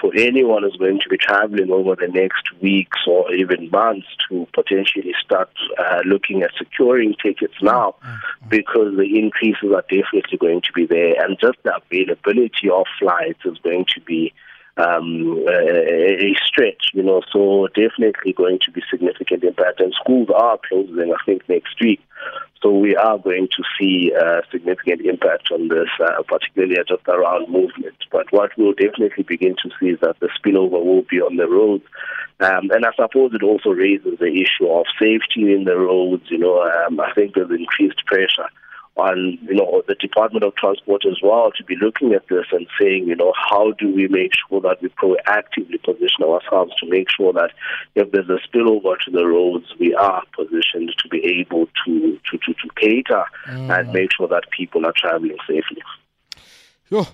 for 0.00 0.14
anyone 0.14 0.62
who's 0.62 0.76
going 0.76 1.00
to 1.00 1.08
be 1.08 1.16
traveling 1.16 1.70
over 1.70 1.96
the 1.96 2.08
next 2.08 2.52
weeks 2.60 2.98
or 3.06 3.32
even 3.32 3.70
months 3.70 4.06
to 4.28 4.46
potentially 4.52 5.14
start 5.22 5.50
uh, 5.78 6.00
looking 6.04 6.42
at 6.42 6.50
securing 6.58 7.14
tickets 7.22 7.54
now 7.62 7.94
mm-hmm. 8.04 8.48
because 8.48 8.96
the 8.96 9.18
increases 9.18 9.72
are 9.74 9.84
definitely 9.90 10.38
going 10.38 10.60
to 10.60 10.72
be 10.72 10.86
there 10.86 11.14
and 11.22 11.38
just 11.40 11.58
the 11.62 11.74
availability 11.74 12.68
of 12.70 12.86
flights 12.98 13.40
is 13.44 13.58
going 13.58 13.84
to 13.94 14.00
be 14.02 14.32
um, 14.76 15.44
a, 15.48 16.34
stretch, 16.44 16.88
you 16.92 17.02
know, 17.02 17.22
so 17.32 17.68
definitely 17.68 18.32
going 18.32 18.58
to 18.64 18.70
be 18.70 18.82
significant 18.90 19.44
impact. 19.44 19.80
And 19.80 19.94
schools 19.94 20.28
are 20.34 20.58
closing, 20.68 21.12
I 21.12 21.24
think, 21.24 21.48
next 21.48 21.80
week. 21.80 22.00
So 22.62 22.70
we 22.70 22.96
are 22.96 23.18
going 23.18 23.48
to 23.48 23.62
see 23.78 24.12
a 24.12 24.42
significant 24.50 25.02
impact 25.02 25.50
on 25.52 25.68
this, 25.68 25.88
uh, 26.00 26.22
particularly 26.26 26.76
just 26.88 27.06
around 27.08 27.50
movement. 27.50 27.96
But 28.10 28.32
what 28.32 28.50
we'll 28.56 28.72
definitely 28.72 29.24
begin 29.24 29.56
to 29.62 29.70
see 29.78 29.90
is 29.90 30.00
that 30.00 30.18
the 30.20 30.28
spillover 30.38 30.84
will 30.84 31.04
be 31.08 31.20
on 31.20 31.36
the 31.36 31.48
roads. 31.48 31.84
Um, 32.40 32.70
and 32.70 32.84
I 32.84 32.90
suppose 32.96 33.32
it 33.34 33.42
also 33.42 33.70
raises 33.70 34.18
the 34.18 34.26
issue 34.26 34.68
of 34.68 34.86
safety 34.98 35.54
in 35.54 35.64
the 35.64 35.76
roads. 35.76 36.24
You 36.28 36.38
know, 36.38 36.62
um, 36.62 37.00
I 37.00 37.12
think 37.14 37.34
there's 37.34 37.50
increased 37.50 38.04
pressure 38.06 38.48
on 38.96 39.38
you 39.42 39.54
know 39.54 39.82
the 39.86 39.94
Department 39.94 40.44
of 40.44 40.54
Transport 40.56 41.04
as 41.06 41.18
well 41.22 41.50
to 41.56 41.64
be 41.64 41.76
looking 41.76 42.14
at 42.14 42.26
this 42.28 42.46
and 42.52 42.66
saying 42.80 43.06
you 43.06 43.14
know 43.14 43.32
how 43.36 43.72
do 43.72 43.92
we 43.94 44.08
make 44.08 44.32
sure 44.48 44.60
that 44.62 44.80
we 44.80 44.88
proactively 44.88 45.82
position 45.82 46.24
ourselves 46.24 46.72
to 46.80 46.88
make 46.88 47.08
sure 47.10 47.32
that 47.32 47.50
if 47.94 48.10
there's 48.10 48.28
a 48.30 48.40
spillover 48.48 48.98
to 49.04 49.10
the 49.10 49.26
roads 49.26 49.66
we 49.78 49.94
are 49.94 50.22
positioned 50.34 50.94
to 50.98 51.08
be 51.08 51.18
able 51.24 51.66
to 51.84 52.18
to 52.30 52.38
to, 52.38 52.54
to 52.54 52.68
cater 52.76 53.24
mm. 53.48 53.78
and 53.78 53.92
make 53.92 54.10
sure 54.16 54.28
that 54.28 54.44
people 54.50 54.86
are 54.86 54.94
traveling 54.96 55.36
safely. 55.46 55.82
Yo, 56.88 57.06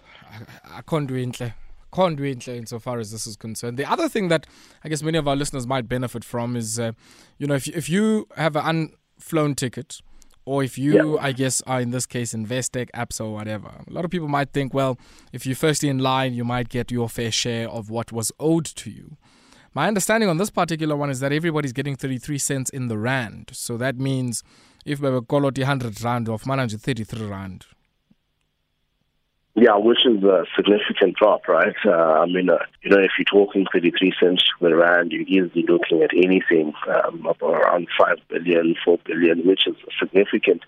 I 0.71 0.83
can't 0.83 1.09
do 1.09 1.15
it. 1.15 1.53
Can't 1.95 2.17
do 2.17 2.25
it 2.25 2.49
insofar 2.49 2.99
as 2.99 3.13
this 3.13 3.27
is 3.27 3.37
concerned. 3.37 3.77
The 3.77 3.91
other 3.91 4.09
thing 4.09 4.29
that 4.29 4.47
I 4.85 4.89
guess 4.89 5.03
many 5.03 5.19
of 5.19 5.29
our 5.29 5.37
listeners 5.37 5.67
might 5.67 5.89
benefit 5.89 6.25
from 6.25 6.57
is, 6.57 6.79
uh, 6.79 6.93
you 7.39 7.47
know, 7.47 7.55
if 7.55 7.67
if 7.69 7.89
you 7.89 8.29
have 8.37 8.57
an 8.57 8.95
unflown 9.19 9.55
ticket, 9.55 10.01
or 10.45 10.65
if 10.65 10.79
you, 10.79 11.15
yeah. 11.15 11.21
I 11.21 11.33
guess, 11.33 11.63
are 11.67 11.81
in 11.81 11.91
this 11.91 12.07
case 12.07 12.35
Investec, 12.35 12.91
apps 12.93 13.21
or 13.21 13.33
whatever. 13.33 13.71
A 13.87 13.93
lot 13.93 14.05
of 14.05 14.11
people 14.11 14.29
might 14.29 14.53
think, 14.53 14.75
well, 14.75 14.99
if 15.33 15.47
you're 15.47 15.57
first 15.57 15.85
in 15.85 15.99
line, 15.99 16.35
you 16.35 16.45
might 16.45 16.69
get 16.69 16.91
your 16.91 17.09
fair 17.09 17.31
share 17.31 17.69
of 17.69 17.91
what 17.91 18.13
was 18.13 18.33
owed 18.41 18.65
to 18.65 18.91
you. 18.91 19.17
My 19.75 19.89
understanding 19.89 20.29
on 20.29 20.37
this 20.37 20.51
particular 20.51 20.97
one 20.97 21.11
is 21.11 21.21
that 21.21 21.33
everybody's 21.33 21.73
getting 21.73 21.97
33 21.97 22.39
cents 22.39 22.71
in 22.71 22.89
the 22.89 22.99
rand. 22.99 23.51
So 23.53 23.77
that 23.79 23.97
means 23.97 24.43
if 24.85 25.01
we 25.01 25.09
were 25.09 25.21
100 25.21 26.03
rand 26.03 26.29
of 26.29 26.47
manage 26.47 26.75
33 26.75 27.27
rand. 27.27 27.67
Yeah, 29.55 29.77
which 29.77 30.07
is 30.07 30.25
a 30.25 30.47
significant 30.57 31.17
drop, 31.17 31.47
right? 31.47 31.77
Uh, 31.85 31.91
I 31.91 32.25
mean, 32.25 32.49
uh, 32.49 32.57
you 32.81 32.91
know, 32.91 33.03
if 33.03 33.11
you're 33.19 33.27
talking 33.27 33.67
33 33.71 34.15
cents 34.19 34.43
to 34.45 34.69
the 34.69 34.75
rand, 34.75 35.13
you're 35.13 35.29
easily 35.29 35.67
looking 35.69 36.03
at 36.03 36.09
anything 36.17 36.73
um, 36.89 37.27
up 37.27 37.43
around 37.43 37.87
5 38.01 38.17
billion, 38.31 38.75
4 38.83 38.99
billion, 39.05 39.47
which 39.47 39.67
is 39.67 39.77
significant, 39.99 40.63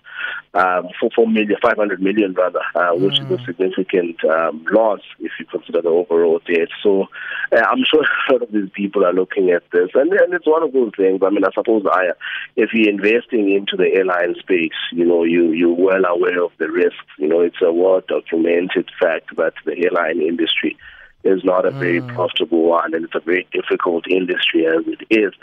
um, 0.53 0.89
for 0.99 1.09
4 1.15 1.27
million, 1.27 1.57
500 1.63 1.99
million 1.99 2.33
rather, 2.33 2.61
uh, 2.75 2.91
which 2.93 3.15
mm. 3.15 3.25
is 3.25 3.31
a 3.31 3.41
mm. 3.41 3.45
significant 3.47 4.23
um, 4.23 4.63
loss 4.71 4.99
if 5.19 5.31
you 5.39 5.47
consider 5.47 5.81
the 5.81 5.89
overall 5.89 6.39
debt. 6.45 6.69
So 6.83 7.07
uh, 7.51 7.61
I'm 7.67 7.83
sure 7.91 8.03
a 8.29 8.33
lot 8.33 8.43
of 8.43 8.51
these 8.51 8.69
people 8.75 9.03
are 9.03 9.13
looking 9.13 9.49
at 9.49 9.63
this, 9.73 9.89
and, 9.95 10.13
and 10.13 10.31
it's 10.31 10.45
one 10.45 10.61
of 10.61 10.73
those 10.73 10.91
things. 10.95 11.21
I 11.25 11.31
mean, 11.31 11.43
I 11.43 11.49
suppose 11.55 11.87
I, 11.91 12.11
if 12.55 12.69
you're 12.71 12.93
investing 12.93 13.51
into 13.51 13.77
the 13.77 13.95
airline 13.95 14.35
space, 14.37 14.77
you 14.91 15.05
know, 15.05 15.23
you, 15.23 15.53
you're 15.53 15.73
well 15.73 16.05
aware 16.05 16.43
of 16.43 16.51
the 16.59 16.69
risks. 16.69 17.01
You 17.17 17.29
know, 17.29 17.39
it's 17.41 17.63
a 17.63 17.73
well 17.73 18.01
documented 18.07 18.74
documented 18.75 18.91
fact 18.99 19.35
that 19.37 19.53
the 19.65 19.85
airline 19.85 20.21
industry 20.21 20.77
is 21.23 21.43
not 21.43 21.65
a 21.65 21.71
very 21.71 22.01
mm. 22.01 22.13
profitable 22.13 22.63
one 22.63 22.93
and 22.93 23.05
it's 23.05 23.15
a 23.15 23.19
very 23.19 23.47
difficult 23.51 24.05
industry 24.09 24.65
as 24.65 24.85
it 24.87 25.05
is. 25.09 25.33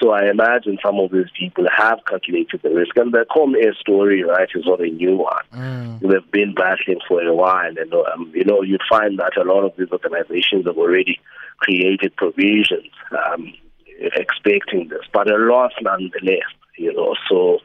So 0.00 0.10
I 0.10 0.28
imagine 0.30 0.78
some 0.84 0.98
of 0.98 1.12
these 1.12 1.30
people 1.38 1.64
have 1.74 2.00
calculated 2.08 2.60
the 2.62 2.70
risk. 2.70 2.96
And 2.96 3.12
the 3.12 3.24
Comair 3.30 3.74
story, 3.76 4.24
right, 4.24 4.48
is 4.54 4.64
not 4.66 4.80
a 4.80 4.88
new 4.88 5.16
one. 5.16 5.44
Mm. 5.54 6.00
They've 6.00 6.30
been 6.32 6.54
battling 6.54 6.98
for 7.06 7.22
a 7.22 7.34
while. 7.34 7.68
And, 7.78 7.94
um, 7.94 8.32
you 8.34 8.44
know, 8.44 8.62
you'd 8.62 8.82
find 8.90 9.18
that 9.18 9.36
a 9.36 9.44
lot 9.44 9.64
of 9.64 9.72
these 9.76 9.90
organizations 9.92 10.66
have 10.66 10.76
already 10.76 11.20
created 11.58 12.16
provisions 12.16 12.90
um, 13.26 13.54
expecting 14.00 14.88
this, 14.88 15.06
but 15.12 15.30
a 15.30 15.36
loss 15.36 15.72
nonetheless, 15.80 16.50
you 16.76 16.92
know. 16.92 17.14
So 17.28 17.58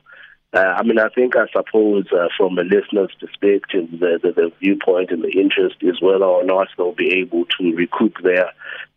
uh, 0.54 0.60
I 0.60 0.84
mean, 0.84 0.98
I 0.98 1.10
think, 1.10 1.36
I 1.36 1.46
suppose, 1.52 2.06
uh, 2.12 2.30
from 2.38 2.58
a 2.58 2.64
listener's 2.64 3.12
perspective, 3.20 3.92
the, 3.92 4.18
the, 4.24 4.32
the, 4.32 4.52
viewpoint 4.62 5.12
and 5.12 5.22
the 5.22 5.38
interest 5.38 5.76
is 5.82 6.02
whether 6.02 6.24
or 6.24 6.46
not 6.46 6.70
they'll 6.78 6.94
be 6.94 7.12
able 7.16 7.46
to 7.60 7.76
recoup 7.76 8.14
their 8.24 8.54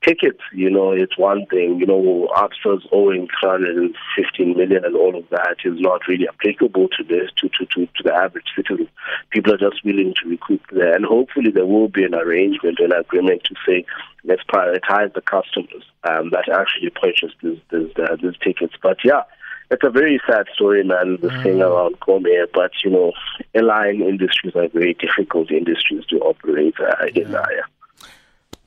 tickets. 0.07 0.39
You 0.55 0.71
know, 0.71 0.93
it's 0.93 1.19
one 1.19 1.47
thing. 1.47 1.81
You 1.81 1.87
know, 1.87 2.29
Absa's 2.37 2.87
owing 2.93 3.27
315 3.41 4.57
million 4.57 4.85
and 4.85 4.95
all 4.95 5.17
of 5.17 5.29
that 5.31 5.57
is 5.65 5.81
not 5.81 6.07
really 6.07 6.29
applicable 6.29 6.89
to 6.97 7.03
this, 7.03 7.31
to, 7.39 7.49
to, 7.49 7.67
to, 7.67 7.87
to 7.87 8.03
the 8.05 8.15
average 8.15 8.47
citizen. 8.55 8.89
People 9.31 9.53
are 9.53 9.59
just 9.59 9.85
willing 9.85 10.15
to 10.23 10.29
recoup 10.29 10.63
there. 10.71 10.95
And 10.95 11.05
hopefully 11.05 11.51
there 11.51 11.67
will 11.67 11.89
be 11.89 12.05
an 12.05 12.15
arrangement, 12.15 12.79
an 12.79 12.93
agreement 12.93 13.43
to 13.45 13.57
say, 13.67 13.85
let's 14.23 14.45
prioritize 14.45 15.13
the 15.15 15.21
customers 15.21 15.83
um, 16.05 16.31
that 16.31 16.49
actually 16.49 16.91
purchased 16.91 17.35
these, 17.43 17.59
these, 17.73 17.91
uh, 17.97 18.15
these 18.23 18.39
tickets. 18.41 18.75
But 18.81 18.99
yeah, 19.05 19.23
it's 19.71 19.85
a 19.85 19.91
very 19.91 20.21
sad 20.27 20.47
story, 20.55 20.83
man, 20.83 21.19
the 21.23 21.29
mm. 21.29 21.43
thing 21.43 21.63
around 21.63 22.01
Comair. 22.01 22.47
But, 22.53 22.73
you 22.85 22.91
know, 22.91 23.13
airline 23.55 24.03
industries 24.03 24.55
are 24.57 24.69
very 24.69 24.95
difficult 24.95 25.51
industries 25.51 26.05
to 26.07 26.19
operate 26.21 26.75
uh, 26.81 27.07
in. 27.15 27.35
Uh, 27.35 27.47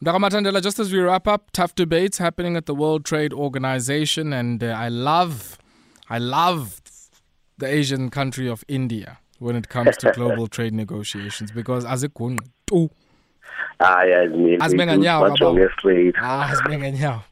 yeah. 0.04 0.60
just 0.62 0.80
as 0.80 0.92
we 0.94 1.00
wrap 1.00 1.28
up, 1.28 1.52
tough 1.52 1.76
debates 1.76 2.18
happening 2.18 2.56
at 2.56 2.66
the 2.66 2.76
World 2.76 3.06
Trade 3.06 3.34
Organization, 3.34 4.32
and 4.34 4.64
uh, 4.64 4.68
I 4.68 4.88
love, 4.88 5.58
I 6.10 6.20
love 6.20 6.82
the 7.58 7.68
Asian 7.68 8.10
country 8.10 8.48
of 8.48 8.64
India 8.68 9.20
when 9.40 9.56
it 9.56 9.68
comes 9.70 9.98
to 9.98 10.12
global 10.16 10.48
trade 10.48 10.74
negotiations 10.74 11.52
because 11.52 11.86
as 11.86 12.04
it 12.04 12.14
goes, 12.14 12.38
Ah, 13.80 14.04
yeah, 14.04 14.24
as 14.62 14.74
me 14.74 14.86
nganyawo 14.86 16.14
Ah, 16.18 16.52
as 16.52 16.64
me 16.64 16.76
nganyawo. 16.78 17.24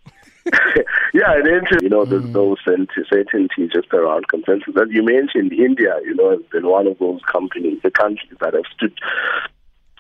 Yeah, 1.13 1.33
and 1.33 1.45
then, 1.45 1.61
you 1.81 1.89
know, 1.89 2.05
there's 2.05 2.23
mm. 2.23 2.33
no 2.33 2.55
certainty 2.65 3.67
just 3.67 3.93
around 3.93 4.27
consensus. 4.27 4.73
As 4.81 4.89
you 4.89 5.03
mentioned, 5.03 5.51
India, 5.51 5.99
you 6.03 6.15
know, 6.15 6.31
has 6.31 6.41
been 6.51 6.67
one 6.67 6.87
of 6.87 6.97
those 6.99 7.21
companies, 7.29 7.79
the 7.83 7.91
countries 7.91 8.31
that 8.39 8.53
have 8.53 8.63
stood 8.73 8.97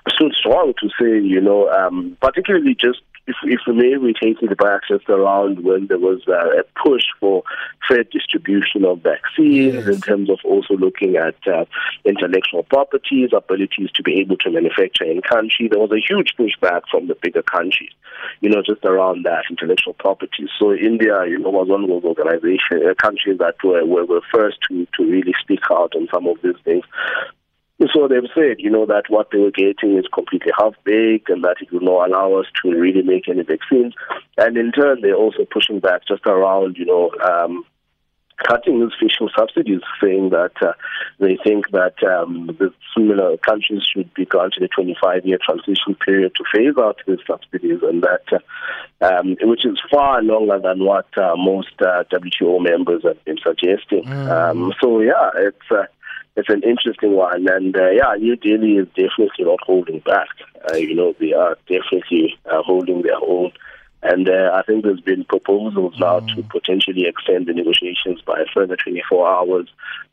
stood 0.09 0.33
strong 0.33 0.73
to 0.81 0.89
say, 0.99 1.19
you 1.19 1.41
know, 1.41 1.69
um, 1.69 2.17
particularly 2.21 2.75
just 2.75 3.01
if, 3.31 3.35
if 3.43 3.59
we 3.67 3.73
may, 3.73 3.97
we 3.97 4.13
take 4.13 4.41
it 4.41 4.57
back 4.57 4.81
just 4.87 5.07
around 5.09 5.63
when 5.63 5.87
there 5.87 5.99
was 5.99 6.21
uh, 6.27 6.59
a 6.59 6.63
push 6.83 7.03
for 7.19 7.43
fair 7.87 8.03
distribution 8.03 8.83
of 8.85 9.01
vaccines 9.01 9.73
yes. 9.73 9.87
in 9.87 10.01
terms 10.01 10.29
of 10.29 10.39
also 10.43 10.75
looking 10.75 11.15
at 11.15 11.35
uh, 11.47 11.65
intellectual 12.05 12.63
properties, 12.63 13.29
abilities 13.35 13.89
to 13.95 14.03
be 14.03 14.19
able 14.19 14.37
to 14.37 14.51
manufacture 14.51 15.05
in 15.05 15.21
country. 15.21 15.67
There 15.69 15.79
was 15.79 15.91
a 15.91 16.01
huge 16.01 16.35
pushback 16.37 16.81
from 16.91 17.07
the 17.07 17.15
bigger 17.21 17.43
countries, 17.43 17.91
you 18.41 18.49
know, 18.49 18.61
just 18.65 18.83
around 18.83 19.23
that 19.25 19.45
intellectual 19.49 19.93
property. 19.93 20.47
So 20.59 20.73
India, 20.73 21.25
you 21.27 21.39
know, 21.39 21.49
was 21.49 21.69
one 21.69 21.83
of 21.83 21.89
those 21.89 22.03
organizations, 22.03 22.83
uh, 22.83 22.93
countries 23.01 23.37
that 23.39 23.55
were, 23.63 23.85
were, 23.85 24.05
were 24.05 24.21
first 24.33 24.57
to, 24.69 24.85
to 24.97 25.03
really 25.03 25.33
speak 25.41 25.61
out 25.71 25.95
on 25.95 26.07
some 26.13 26.27
of 26.27 26.37
these 26.43 26.59
things. 26.63 26.83
So 27.93 28.07
they've 28.07 28.29
said, 28.35 28.57
you 28.59 28.69
know, 28.69 28.85
that 28.85 29.05
what 29.09 29.29
they 29.31 29.39
were 29.39 29.51
getting 29.51 29.97
is 29.97 30.05
completely 30.13 30.51
half 30.57 30.75
baked 30.83 31.29
and 31.29 31.43
that 31.43 31.57
it 31.61 31.71
will 31.71 31.81
not 31.81 32.09
allow 32.09 32.33
us 32.35 32.45
to 32.61 32.69
really 32.69 33.01
make 33.01 33.27
any 33.27 33.41
vaccines. 33.41 33.95
And 34.37 34.55
in 34.55 34.71
turn, 34.71 35.01
they're 35.01 35.15
also 35.15 35.45
pushing 35.49 35.79
back 35.79 36.05
just 36.07 36.25
around, 36.27 36.77
you 36.77 36.85
know, 36.85 37.11
um, 37.27 37.65
cutting 38.47 38.79
these 38.79 38.93
fiscal 38.99 39.29
subsidies, 39.37 39.81
saying 40.01 40.29
that 40.29 40.51
uh, 40.61 40.73
they 41.19 41.37
think 41.43 41.69
that 41.71 41.95
um, 42.03 42.47
the 42.59 42.73
similar 42.95 43.37
countries 43.37 43.83
should 43.83 44.13
be 44.13 44.25
granted 44.25 44.63
a 44.63 44.67
25-year 44.69 45.39
transition 45.43 45.95
period 45.95 46.33
to 46.35 46.43
phase 46.53 46.75
out 46.77 46.97
these 47.07 47.19
subsidies, 47.25 47.79
and 47.83 48.03
that, 48.03 48.23
uh, 49.01 49.05
um, 49.05 49.37
which 49.41 49.65
is 49.65 49.79
far 49.91 50.21
longer 50.21 50.59
than 50.59 50.83
what 50.83 51.07
uh, 51.17 51.35
most 51.35 51.73
uh, 51.81 52.03
WTO 52.11 52.61
members 52.61 53.03
have 53.03 53.23
been 53.25 53.37
suggesting. 53.43 54.03
Mm. 54.03 54.29
Um, 54.29 54.73
so 54.81 54.99
yeah, 55.01 55.31
it's 55.35 55.71
uh, 55.71 55.85
it's 56.35 56.49
an 56.49 56.63
interesting 56.63 57.13
one. 57.13 57.47
And 57.49 57.75
uh, 57.75 57.89
yeah, 57.89 58.13
New 58.17 58.35
Delhi 58.35 58.77
is 58.77 58.87
definitely 58.89 59.45
not 59.45 59.59
holding 59.63 59.99
back. 59.99 60.29
Uh, 60.71 60.77
you 60.77 60.95
know, 60.95 61.13
they 61.19 61.33
are 61.33 61.57
definitely 61.67 62.37
uh, 62.45 62.61
holding 62.63 63.01
their 63.01 63.17
own. 63.21 63.51
And 64.03 64.27
uh, 64.27 64.51
I 64.53 64.63
think 64.63 64.83
there's 64.83 65.01
been 65.01 65.25
proposals 65.25 65.93
now 65.99 66.21
mm. 66.21 66.35
to 66.35 66.43
potentially 66.43 67.05
extend 67.05 67.45
the 67.45 67.53
negotiations 67.53 68.21
by 68.21 68.39
a 68.39 68.45
further 68.51 68.75
24 68.75 69.27
hours 69.27 69.67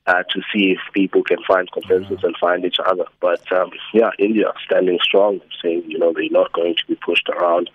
uh, 0.06 0.22
to 0.30 0.42
see 0.52 0.72
if 0.72 0.78
people 0.92 1.22
can 1.22 1.38
find 1.46 1.70
consensus 1.72 2.20
mm. 2.20 2.24
and 2.24 2.36
find 2.38 2.64
each 2.66 2.76
other. 2.86 3.04
But 3.20 3.50
um, 3.50 3.70
yeah, 3.94 4.10
India 4.18 4.52
standing 4.64 4.98
strong, 5.02 5.40
saying 5.62 5.84
you 5.86 5.98
know 5.98 6.12
they're 6.12 6.28
not 6.30 6.52
going 6.52 6.74
to 6.74 6.86
be 6.86 6.96
pushed 6.96 7.28
around 7.30 7.70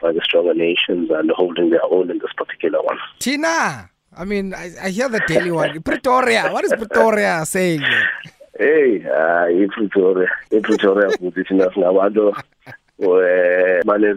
by 0.00 0.12
the 0.12 0.20
stronger 0.22 0.54
nations 0.54 1.10
and 1.10 1.30
holding 1.32 1.68
their 1.70 1.84
own 1.84 2.10
in 2.10 2.18
this 2.18 2.32
particular 2.36 2.80
one. 2.82 2.98
Tina. 3.18 3.90
I 4.18 4.24
mean, 4.24 4.52
I, 4.52 4.72
I 4.82 4.90
hear 4.90 5.08
the 5.08 5.20
daily 5.28 5.52
one. 5.52 5.80
Pretoria. 5.80 6.50
What 6.50 6.64
is 6.64 6.72
Pretoria 6.72 7.46
saying? 7.46 7.82
Hey, 8.58 9.06
uh, 9.06 9.46
in 9.46 9.68
Pretoria. 9.70 10.28
In 10.50 10.62
Pretoria, 10.62 11.08
thina 11.46 11.70
singabantu 11.72 12.34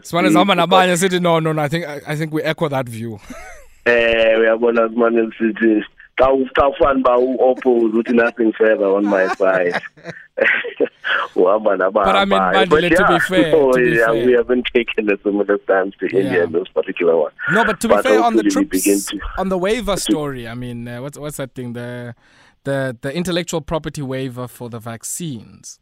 sibane 0.03 0.29
zihamba 0.29 0.55
nabanye 0.55 0.97
sithi 0.97 1.19
no 1.19 1.39
no 1.39 1.53
no 1.53 1.61
i 1.61 1.69
think 1.69 1.85
i, 1.85 2.01
I 2.07 2.15
think 2.15 2.33
we 2.33 2.41
echo 2.43 2.67
that 2.69 2.89
view 2.89 3.19
eh 3.85 4.39
uyabona 4.39 4.89
simane 4.89 5.29
sithi 5.37 5.83
xa 6.17 6.27
xa 6.55 6.67
ufani 6.67 7.03
ba 7.03 7.17
u-oppose 7.17 7.97
uthi 7.97 8.13
nothing 8.13 8.51
further 8.53 8.87
on 8.87 9.05
my 9.05 9.27
side 9.35 9.81
But 11.33 12.15
I 12.15 12.25
mean, 12.25 12.39
Bandile, 12.39 12.89
yeah, 12.89 12.97
to 12.97 13.13
be 13.13 13.19
fair, 13.19 13.55
oh, 13.55 13.71
to 13.71 13.79
be 13.79 13.91
yeah, 13.97 14.05
fair. 14.07 14.25
we 14.25 14.33
haven't 14.33 14.67
taken 14.73 15.11
a 15.11 15.17
similar 15.21 15.59
stance 15.63 15.95
to 15.99 16.05
India 16.05 16.39
yeah. 16.39 16.43
in 16.43 16.51
this 16.51 16.67
particular 16.73 17.17
one. 17.17 17.31
No, 17.51 17.63
but 17.65 17.79
to 17.81 17.87
be 17.87 17.95
but 17.95 18.03
fair, 18.03 18.21
on 18.21 18.35
the 18.35 18.43
troops, 18.43 18.83
to, 18.83 19.19
on 19.37 19.49
the 19.49 19.57
waiver 19.57 19.97
story, 20.09 20.47
I 20.47 20.55
mean, 20.55 20.87
uh, 20.87 21.01
what's 21.01 21.17
what's 21.17 21.37
that 21.37 21.55
thing? 21.55 21.73
The 21.73 22.15
the 22.63 22.97
the 23.01 23.13
intellectual 23.13 23.61
property 23.61 24.01
waiver 24.01 24.47
for 24.47 24.69
the 24.69 24.79
vaccines. 24.79 25.79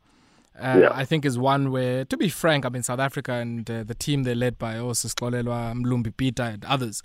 Uh, 0.60 0.80
yeah. 0.82 0.90
I 0.92 1.06
think 1.06 1.24
is 1.24 1.40
one 1.40 1.72
where, 1.72 2.04
to 2.04 2.18
be 2.18 2.28
frank, 2.28 2.66
I 2.66 2.70
mean, 2.70 2.84
South 2.84 3.00
Africa 3.00 3.32
and 3.32 3.70
uh, 3.72 3.84
the 3.84 3.96
team 3.96 4.24
they're 4.24 4.36
led 4.36 4.60
by 4.60 4.78
also 4.78 5.08
Xolelwa, 5.08 5.74
Mlumbi 5.74 6.16
Peter, 6.16 6.44
and 6.44 6.66
others 6.66 7.02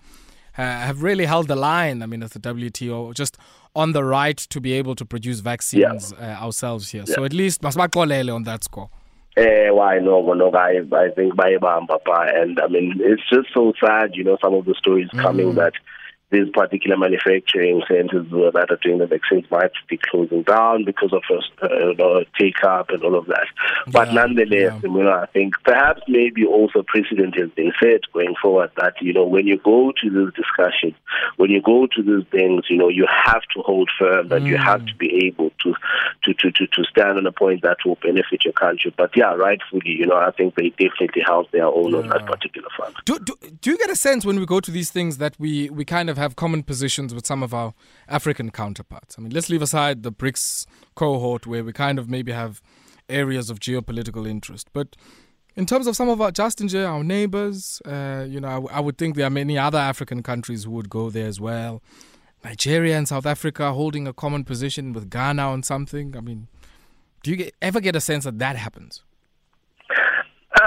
have 0.62 1.02
really 1.02 1.26
held 1.26 1.48
the 1.48 1.56
line. 1.56 2.02
I 2.02 2.06
mean, 2.06 2.22
as 2.22 2.30
the 2.30 2.40
WTO, 2.40 3.14
just 3.14 3.38
on 3.74 3.92
the 3.92 4.04
right 4.04 4.36
to 4.36 4.60
be 4.60 4.72
able 4.72 4.94
to 4.94 5.04
produce 5.04 5.40
vaccines 5.40 6.14
yeah. 6.18 6.38
uh, 6.38 6.44
ourselves 6.44 6.90
here. 6.90 7.04
Yeah. 7.06 7.14
So 7.14 7.24
at 7.24 7.32
least 7.32 7.62
masibaxolele 7.62 8.34
on 8.34 8.44
that 8.44 8.64
score. 8.64 8.90
Eh, 9.36 9.68
why 9.70 9.98
no, 9.98 10.32
no, 10.32 10.52
I, 10.52 10.80
I 10.92 11.10
think 11.10 11.34
by 11.34 11.56
Papa, 11.60 12.26
and 12.36 12.60
I 12.60 12.68
mean, 12.68 12.94
it's 13.00 13.22
just 13.28 13.48
so 13.52 13.72
sad, 13.84 14.14
you 14.14 14.22
know, 14.22 14.38
some 14.40 14.54
of 14.54 14.64
the 14.64 14.76
stories 14.78 15.08
mm. 15.12 15.20
coming 15.20 15.56
that 15.56 15.72
these 16.34 16.50
particular 16.52 16.96
manufacturing 16.96 17.80
centers 17.86 18.26
that 18.30 18.66
are 18.70 18.78
doing 18.82 18.98
the 18.98 19.06
vaccines 19.06 19.44
might 19.50 19.70
be 19.88 19.98
closing 20.10 20.42
down 20.42 20.84
because 20.84 21.12
of 21.12 21.22
uh, 21.30 21.68
you 21.70 21.94
know, 21.94 22.24
take 22.38 22.62
up 22.64 22.90
and 22.90 23.02
all 23.04 23.16
of 23.16 23.26
that. 23.26 23.46
But 23.92 24.08
yeah, 24.08 24.14
nonetheless, 24.14 24.50
yeah. 24.50 24.80
you 24.82 25.02
know, 25.02 25.12
I 25.12 25.26
think 25.26 25.54
perhaps 25.64 26.02
maybe 26.08 26.44
also 26.44 26.82
precedent 26.82 27.38
has 27.38 27.50
been 27.50 27.72
set 27.80 28.00
going 28.12 28.34
forward 28.42 28.72
that, 28.76 28.94
you 29.00 29.12
know, 29.12 29.24
when 29.24 29.46
you 29.46 29.58
go 29.58 29.92
to 30.02 30.10
this 30.10 30.34
discussion, 30.34 30.94
when 31.36 31.50
you 31.50 31.62
go 31.62 31.86
to 31.94 32.02
these 32.02 32.26
things, 32.30 32.64
you 32.68 32.76
know, 32.76 32.88
you 32.88 33.06
have 33.08 33.42
to 33.54 33.62
hold 33.62 33.88
firm 33.98 34.32
and 34.32 34.44
mm. 34.44 34.48
you 34.48 34.56
have 34.56 34.80
mm. 34.80 34.88
to 34.88 34.94
be 34.96 35.26
able 35.26 35.50
to, 35.62 35.74
to, 36.24 36.34
to, 36.34 36.50
to, 36.50 36.66
to 36.66 36.84
stand 36.90 37.16
on 37.18 37.26
a 37.26 37.32
point 37.32 37.62
that 37.62 37.76
will 37.84 37.98
benefit 38.02 38.44
your 38.44 38.54
country. 38.54 38.92
But 38.96 39.16
yeah, 39.16 39.34
rightfully, 39.34 39.92
you 40.00 40.06
know, 40.06 40.16
I 40.16 40.32
think 40.32 40.56
they 40.56 40.70
definitely 40.70 41.22
held 41.24 41.48
their 41.52 41.66
own 41.66 41.92
yeah. 41.92 41.98
on 41.98 42.08
that 42.08 42.26
particular 42.26 42.68
front. 42.76 42.96
Do, 43.04 43.18
do, 43.18 43.36
do 43.60 43.70
you 43.70 43.78
get 43.78 43.90
a 43.90 43.96
sense 43.96 44.24
when 44.24 44.40
we 44.40 44.46
go 44.46 44.58
to 44.58 44.70
these 44.70 44.90
things 44.90 45.18
that 45.18 45.34
we, 45.38 45.70
we 45.70 45.84
kind 45.84 46.10
of 46.10 46.16
have 46.16 46.23
have 46.24 46.36
common 46.36 46.62
positions 46.62 47.14
with 47.14 47.26
some 47.26 47.42
of 47.42 47.54
our 47.54 47.72
African 48.08 48.50
counterparts. 48.50 49.16
I 49.16 49.22
mean, 49.22 49.32
let's 49.32 49.48
leave 49.48 49.62
aside 49.62 50.02
the 50.02 50.12
BRICS 50.12 50.66
cohort 50.94 51.46
where 51.46 51.64
we 51.64 51.72
kind 51.72 51.98
of 51.98 52.08
maybe 52.10 52.32
have 52.32 52.60
areas 53.08 53.50
of 53.50 53.60
geopolitical 53.60 54.28
interest. 54.28 54.68
But 54.72 54.96
in 55.56 55.66
terms 55.66 55.86
of 55.86 55.96
some 55.96 56.08
of 56.08 56.20
our 56.20 56.30
Justin 56.30 56.68
J, 56.68 56.84
our 56.84 57.04
neighbors, 57.04 57.80
uh, 57.84 58.26
you 58.28 58.40
know, 58.40 58.68
I, 58.70 58.78
I 58.78 58.80
would 58.80 58.98
think 58.98 59.14
there 59.14 59.26
are 59.26 59.30
many 59.30 59.56
other 59.56 59.78
African 59.78 60.22
countries 60.22 60.64
who 60.64 60.72
would 60.72 60.90
go 60.90 61.10
there 61.10 61.28
as 61.28 61.40
well. 61.40 61.82
Nigeria 62.42 62.98
and 62.98 63.08
South 63.08 63.24
Africa 63.24 63.72
holding 63.72 64.06
a 64.06 64.12
common 64.12 64.44
position 64.44 64.92
with 64.92 65.08
Ghana 65.10 65.42
on 65.42 65.62
something. 65.62 66.16
I 66.16 66.20
mean, 66.20 66.48
do 67.22 67.30
you 67.30 67.36
get, 67.36 67.54
ever 67.62 67.80
get 67.80 67.96
a 67.96 68.00
sense 68.00 68.24
that 68.24 68.38
that 68.38 68.56
happens? 68.56 69.02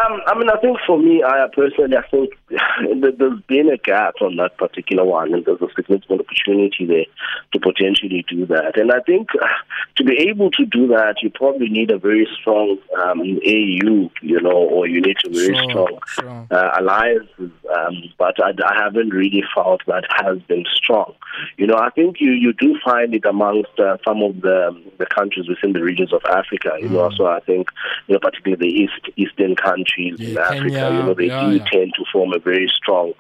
Um, 0.08 0.22
I 0.26 0.38
mean, 0.38 0.50
I 0.50 0.58
think 0.58 0.78
for 0.86 0.98
me, 0.98 1.24
I 1.24 1.48
personally, 1.54 1.98
I 1.98 2.08
think 2.10 2.32
there's 3.18 3.42
been 3.48 3.70
a 3.70 3.78
gap 3.78 4.16
on 4.22 4.36
that 4.38 4.58
particular 4.58 5.04
one, 5.04 5.34
and 5.34 5.46
there's 5.46 5.62
a 5.62 5.68
significant 5.76 6.22
opportunity 6.22 6.86
there 6.86 7.06
to 7.54 7.60
potentially 7.60 8.26
do 8.28 8.46
that. 8.48 8.78
And 8.78 8.92
I 8.92 9.00
think 9.02 9.30
uh, 9.42 9.48
to 9.96 10.04
be 10.04 10.18
able 10.30 10.52
to 10.52 10.66
do 10.66 10.88
that, 10.88 11.16
you 11.22 11.30
probably 11.30 11.70
need 11.70 11.92
a 11.92 11.98
very 11.98 12.28
strong 12.40 12.78
um, 13.02 13.20
AU, 13.22 14.10
you 14.22 14.42
know, 14.42 14.52
or 14.52 14.88
you 14.88 15.02
need 15.02 15.18
a 15.26 15.30
very 15.30 15.48
Sure, 15.48 15.70
strong 15.70 16.00
sure. 16.08 16.48
uh, 16.52 16.80
alliances. 16.80 17.52
Um, 17.76 18.04
but 18.18 18.36
I, 18.44 18.52
I 18.66 18.84
haven't 18.84 19.10
really 19.10 19.44
felt 19.56 19.82
that 19.88 20.06
has 20.24 20.40
been 20.44 20.66
strong. 20.74 21.14
You 21.58 21.68
know, 21.68 21.78
I 21.78 21.90
think 21.90 22.18
you, 22.20 22.32
you 22.32 22.54
do 22.54 22.78
find 22.84 23.14
it 23.14 23.26
amongst 23.26 23.80
uh, 23.80 23.98
some 24.06 24.22
of 24.22 24.42
the 24.42 24.76
the 24.98 25.06
countries 25.06 25.48
within 25.48 25.74
the 25.74 25.84
regions 25.84 26.14
of 26.14 26.22
Africa. 26.26 26.72
You 26.80 26.90
know, 26.90 27.10
so 27.16 27.28
I 27.28 27.40
think 27.42 27.70
you 28.08 28.14
know, 28.14 28.20
particularly 28.20 28.70
the 28.70 28.76
east 28.76 29.10
eastern 29.18 29.56
countries 29.56 29.97
in 29.98 30.16
Yeah, 30.18 30.40
Africa. 30.42 30.62
Kenya, 30.70 30.92
you 30.92 31.04
know, 31.04 31.14
they 31.14 31.26
yeah, 31.26 31.50
do 31.50 31.56
yeah. 31.58 31.66
tend 31.72 31.94
to 31.96 32.06
form 32.12 32.34
a 32.34 32.40
very 32.40 32.68
strong 32.74 33.14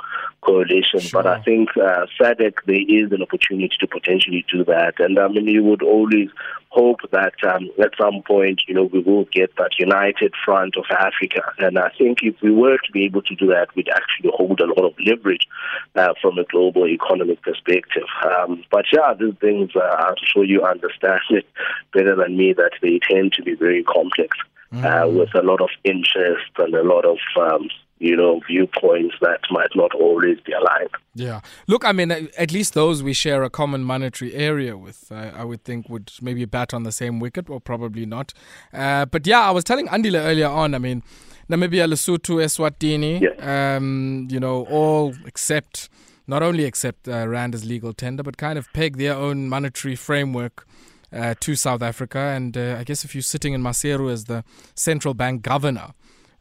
coalition. 0.48 1.02
But 1.12 1.28
I 1.28 1.42
think 1.42 1.70
uh, 1.78 2.06
SADC 2.20 2.56
there 2.66 2.86
is 2.88 3.12
an 3.12 3.22
opportunity 3.22 3.76
to 3.80 3.88
potentially 3.88 4.46
do 4.52 4.64
that, 4.66 4.94
and 5.00 5.20
I 5.20 5.28
mean, 5.28 5.48
you 5.48 5.64
would 5.64 5.84
always 5.84 6.30
hope 6.70 7.00
that 7.12 7.34
um, 7.44 7.70
at 7.80 7.92
some 8.00 8.22
point, 8.22 8.62
you 8.68 8.74
know, 8.74 8.84
we 8.84 9.00
will 9.00 9.26
get 9.26 9.56
that 9.56 9.80
united 9.80 10.34
front 10.46 10.76
of 10.78 10.86
Africa. 10.92 11.42
And 11.58 11.80
I 11.80 11.90
think 11.98 12.20
if 12.22 12.36
we 12.42 12.52
were 12.52 12.78
to 12.78 12.92
be 12.92 13.06
able 13.06 13.24
to 13.24 13.36
do 13.36 13.48
that, 13.48 13.74
we'd 13.76 13.90
actually 13.90 14.32
hold 14.36 14.60
a 14.60 14.66
lot 14.66 14.86
of 14.86 14.94
leverage 15.04 15.48
uh, 15.96 16.14
from 16.22 16.38
a 16.38 16.44
global 16.44 16.88
economic 16.88 17.42
perspective. 17.42 18.08
Um, 18.24 18.64
but 18.70 18.86
yeah, 18.94 19.14
these 19.20 19.34
things, 19.40 19.72
uh, 19.76 19.80
I'm 19.80 20.16
sure 20.24 20.44
you 20.44 20.64
understand 20.64 21.22
it 21.32 21.48
better 21.94 22.16
than 22.16 22.38
me, 22.38 22.54
that 22.54 22.74
they 22.82 23.00
tend 23.10 23.34
to 23.34 23.44
be 23.44 23.56
very 23.56 23.84
complex 23.84 24.38
uh, 24.74 25.08
with 25.08 25.34
a 25.34 25.42
lot 25.42 25.62
of 25.62 25.70
interest 25.84 26.52
and 26.58 26.74
a 26.76 26.84
lot 26.84 27.06
of, 27.06 27.18
um, 27.40 27.70
you 28.00 28.16
know, 28.16 28.40
viewpoints 28.48 29.16
that 29.22 29.40
might 29.50 29.72
not 29.76 29.94
always 29.96 30.40
be 30.46 30.52
aligned. 30.52 30.90
Yeah. 31.16 31.42
Look, 31.68 31.84
I 31.84 31.92
mean, 31.92 32.12
at 32.12 32.52
least 32.52 32.74
those 32.74 33.02
we 33.02 33.14
share 33.14 33.44
a 33.44 33.50
common 33.50 33.84
monetary 33.84 34.34
area 34.34 34.78
with, 34.78 35.12
uh, 35.12 35.32
I 35.36 35.44
would 35.44 35.64
think 35.64 35.90
would 35.90 36.12
maybe 36.22 36.46
bat 36.46 36.74
on 36.74 36.84
the 36.84 36.92
same 36.92 37.20
wicket 37.20 37.50
or 37.50 37.60
probably 37.60 38.06
not. 38.06 38.34
Uh, 38.74 39.06
but 39.06 39.26
yeah, 39.26 39.42
I 39.42 39.52
was 39.52 39.64
telling 39.64 39.88
Andile 39.88 40.24
earlier 40.24 40.48
on, 40.48 40.76
I 40.76 40.78
mean, 40.78 41.02
Namibia, 41.50 41.88
Lesotho, 41.88 42.44
Eswatini, 42.44 43.22
Yeah. 43.22 43.76
um, 43.78 44.28
you 44.30 44.40
know, 44.40 44.66
all 44.66 45.16
accept, 45.26 45.90
not 46.28 46.44
only 46.44 46.66
accept 46.66 47.08
uh, 47.08 47.28
Rand 47.28 47.56
as 47.56 47.66
legal 47.66 47.94
tender, 47.94 48.22
but 48.22 48.38
kind 48.38 48.60
of 48.60 48.72
peg 48.74 48.98
their 48.98 49.16
own 49.16 49.48
monetary 49.50 49.96
framework 49.96 50.68
uh, 51.12 51.34
to 51.40 51.56
South 51.56 51.82
Africa. 51.82 52.20
And 52.20 52.58
uh, 52.58 52.76
I 52.80 52.84
guess 52.84 53.06
if 53.06 53.16
you're 53.16 53.22
sitting 53.22 53.54
in 53.54 53.64
Maseru 53.64 54.12
as 54.12 54.26
the 54.26 54.44
central 54.76 55.14
bank 55.14 55.42
governor, 55.42 55.94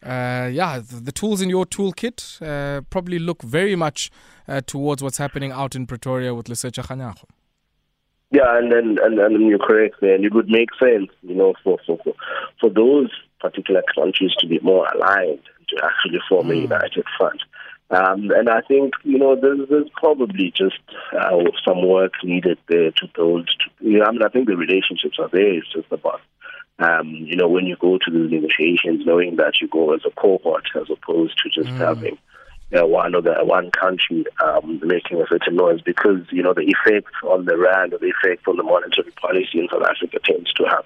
uh, 0.06 0.48
yeah, 0.52 0.78
the, 0.78 1.00
the 1.00 1.12
tools 1.12 1.42
in 1.42 1.50
your 1.50 1.66
toolkit 1.66 2.40
uh, 2.40 2.80
probably 2.90 3.18
look 3.18 3.42
very 3.42 3.74
much 3.74 4.10
uh, 4.46 4.60
towards 4.60 5.02
what's 5.02 5.18
happening 5.18 5.50
out 5.50 5.74
in 5.74 5.86
Pretoria 5.86 6.32
with 6.34 6.46
Lesetja 6.46 6.84
Kganyago. 6.84 7.24
Yeah, 8.30 8.58
and 8.58 8.70
then 8.72 8.98
and, 9.02 9.18
and 9.18 9.48
you're 9.48 9.58
correct, 9.58 10.02
man. 10.02 10.24
It 10.24 10.34
would 10.34 10.48
make 10.48 10.68
sense, 10.78 11.10
you 11.22 11.34
know, 11.34 11.54
for 11.62 11.78
for 11.86 11.98
for, 12.60 12.70
those 12.70 13.10
particular 13.40 13.82
countries 13.94 14.32
to 14.38 14.48
be 14.48 14.58
more 14.60 14.86
aligned 14.94 15.42
to 15.68 15.84
actually 15.84 16.18
form 16.28 16.50
a 16.50 16.54
united 16.54 17.04
front. 17.16 17.40
Um, 17.90 18.30
and 18.32 18.48
I 18.48 18.62
think 18.62 18.94
you 19.04 19.18
know 19.18 19.36
there's, 19.40 19.68
there's 19.68 19.90
probably 19.94 20.52
just 20.56 20.80
uh, 21.16 21.38
some 21.64 21.86
work 21.86 22.12
needed 22.24 22.58
there 22.68 22.90
to 22.90 23.08
build. 23.14 23.48
To, 23.48 23.84
you 23.88 23.98
know, 23.98 24.06
I 24.06 24.10
mean, 24.10 24.22
I 24.22 24.28
think 24.28 24.48
the 24.48 24.56
relationships 24.56 25.18
are 25.20 25.30
there. 25.32 25.58
It's 25.58 25.72
just 25.72 25.90
about 25.92 26.20
um, 26.78 27.08
you 27.08 27.36
know 27.36 27.48
when 27.48 27.66
you 27.66 27.76
go 27.76 27.98
to 27.98 28.10
the 28.10 28.18
negotiations, 28.18 29.06
knowing 29.06 29.36
that 29.36 29.60
you 29.60 29.68
go 29.68 29.94
as 29.94 30.02
a 30.06 30.10
cohort 30.10 30.64
as 30.74 30.88
opposed 30.90 31.38
to 31.42 31.48
just 31.48 31.70
having 31.76 32.18
uh, 32.74 32.84
one 32.84 33.14
or 33.14 33.22
the 33.22 33.34
one 33.42 33.70
country 33.70 34.24
um, 34.42 34.80
making 34.82 35.20
a 35.20 35.26
certain 35.28 35.54
noise 35.54 35.80
because 35.82 36.18
you 36.30 36.42
know 36.42 36.52
the 36.52 36.66
effect 36.74 37.06
on 37.22 37.44
the 37.44 37.56
rand 37.56 37.94
or 37.94 37.98
the 37.98 38.10
effect 38.10 38.46
on 38.48 38.56
the 38.56 38.62
monetary 38.64 39.10
policy 39.12 39.60
in 39.60 39.68
South 39.70 39.84
Africa 39.84 40.18
tends 40.24 40.52
to 40.54 40.64
have 40.64 40.84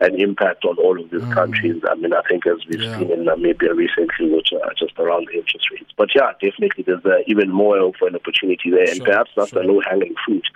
an 0.00 0.14
impact 0.20 0.64
on 0.64 0.78
all 0.78 0.98
of 1.00 1.10
these 1.10 1.24
countries. 1.34 1.82
I 1.90 1.96
mean, 1.96 2.12
I 2.12 2.22
think 2.28 2.46
as 2.46 2.58
we've 2.70 2.80
Yeah. 2.80 2.98
seen 2.98 3.10
in 3.10 3.24
Namibia 3.24 3.74
recently, 3.74 4.30
which 4.30 4.52
are 4.52 4.72
just 4.78 4.96
around 4.98 5.26
the 5.26 5.38
interest 5.38 5.68
rates. 5.72 5.90
But 5.96 6.14
yeah, 6.14 6.30
definitely 6.40 6.84
there's 6.84 7.04
uh, 7.04 7.18
even 7.26 7.50
more 7.50 7.78
of 7.78 7.94
an 8.02 8.14
opportunity 8.14 8.70
there, 8.70 8.86
and 8.86 8.96
Sure, 8.98 9.06
perhaps 9.06 9.30
that's 9.36 9.50
sure. 9.50 9.62
the 9.62 9.68
low-hanging 9.68 10.14
fruit 10.24 10.46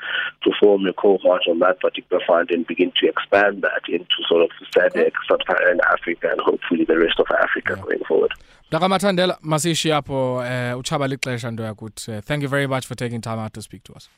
to 0.44 0.52
form 0.60 0.86
a 0.86 0.92
cohort 0.92 1.42
on 1.48 1.58
that 1.58 1.80
particular 1.80 2.22
fund 2.26 2.50
and 2.52 2.66
begin 2.66 2.92
to 3.00 3.08
expand 3.08 3.62
that 3.62 3.82
into 3.88 4.06
sort 4.28 4.42
of 4.44 4.50
SADC, 4.72 5.12
Sub-Saharan 5.28 5.80
Africa, 5.90 6.28
and 6.30 6.40
hopefully 6.40 6.84
the 6.84 6.98
rest 6.98 7.18
of 7.18 7.26
Africa 7.42 7.74
going 7.82 8.04
forward. 8.06 8.32
Dakamathandela 8.70 9.38
masishi 9.42 9.92
apho 9.92 10.44
eh 10.44 10.78
utshaba 10.78 11.08
lixesha 11.08 11.50
nto 11.50 11.62
yakuthi 11.62 12.10
uh, 12.10 12.20
thank 12.20 12.42
you 12.42 12.48
very 12.48 12.66
much 12.66 12.86
for 12.86 12.96
taking 12.96 13.20
time 13.20 13.38
out 13.38 13.52
to 13.52 13.62
speak 13.62 13.82
to 13.84 13.92
us 13.92 14.10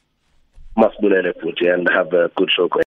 masibulele 0.76 1.32
futhi 1.32 1.68
and 1.74 1.88
have 1.90 2.16
a 2.16 2.28
good 2.36 2.50
show. 2.50 2.68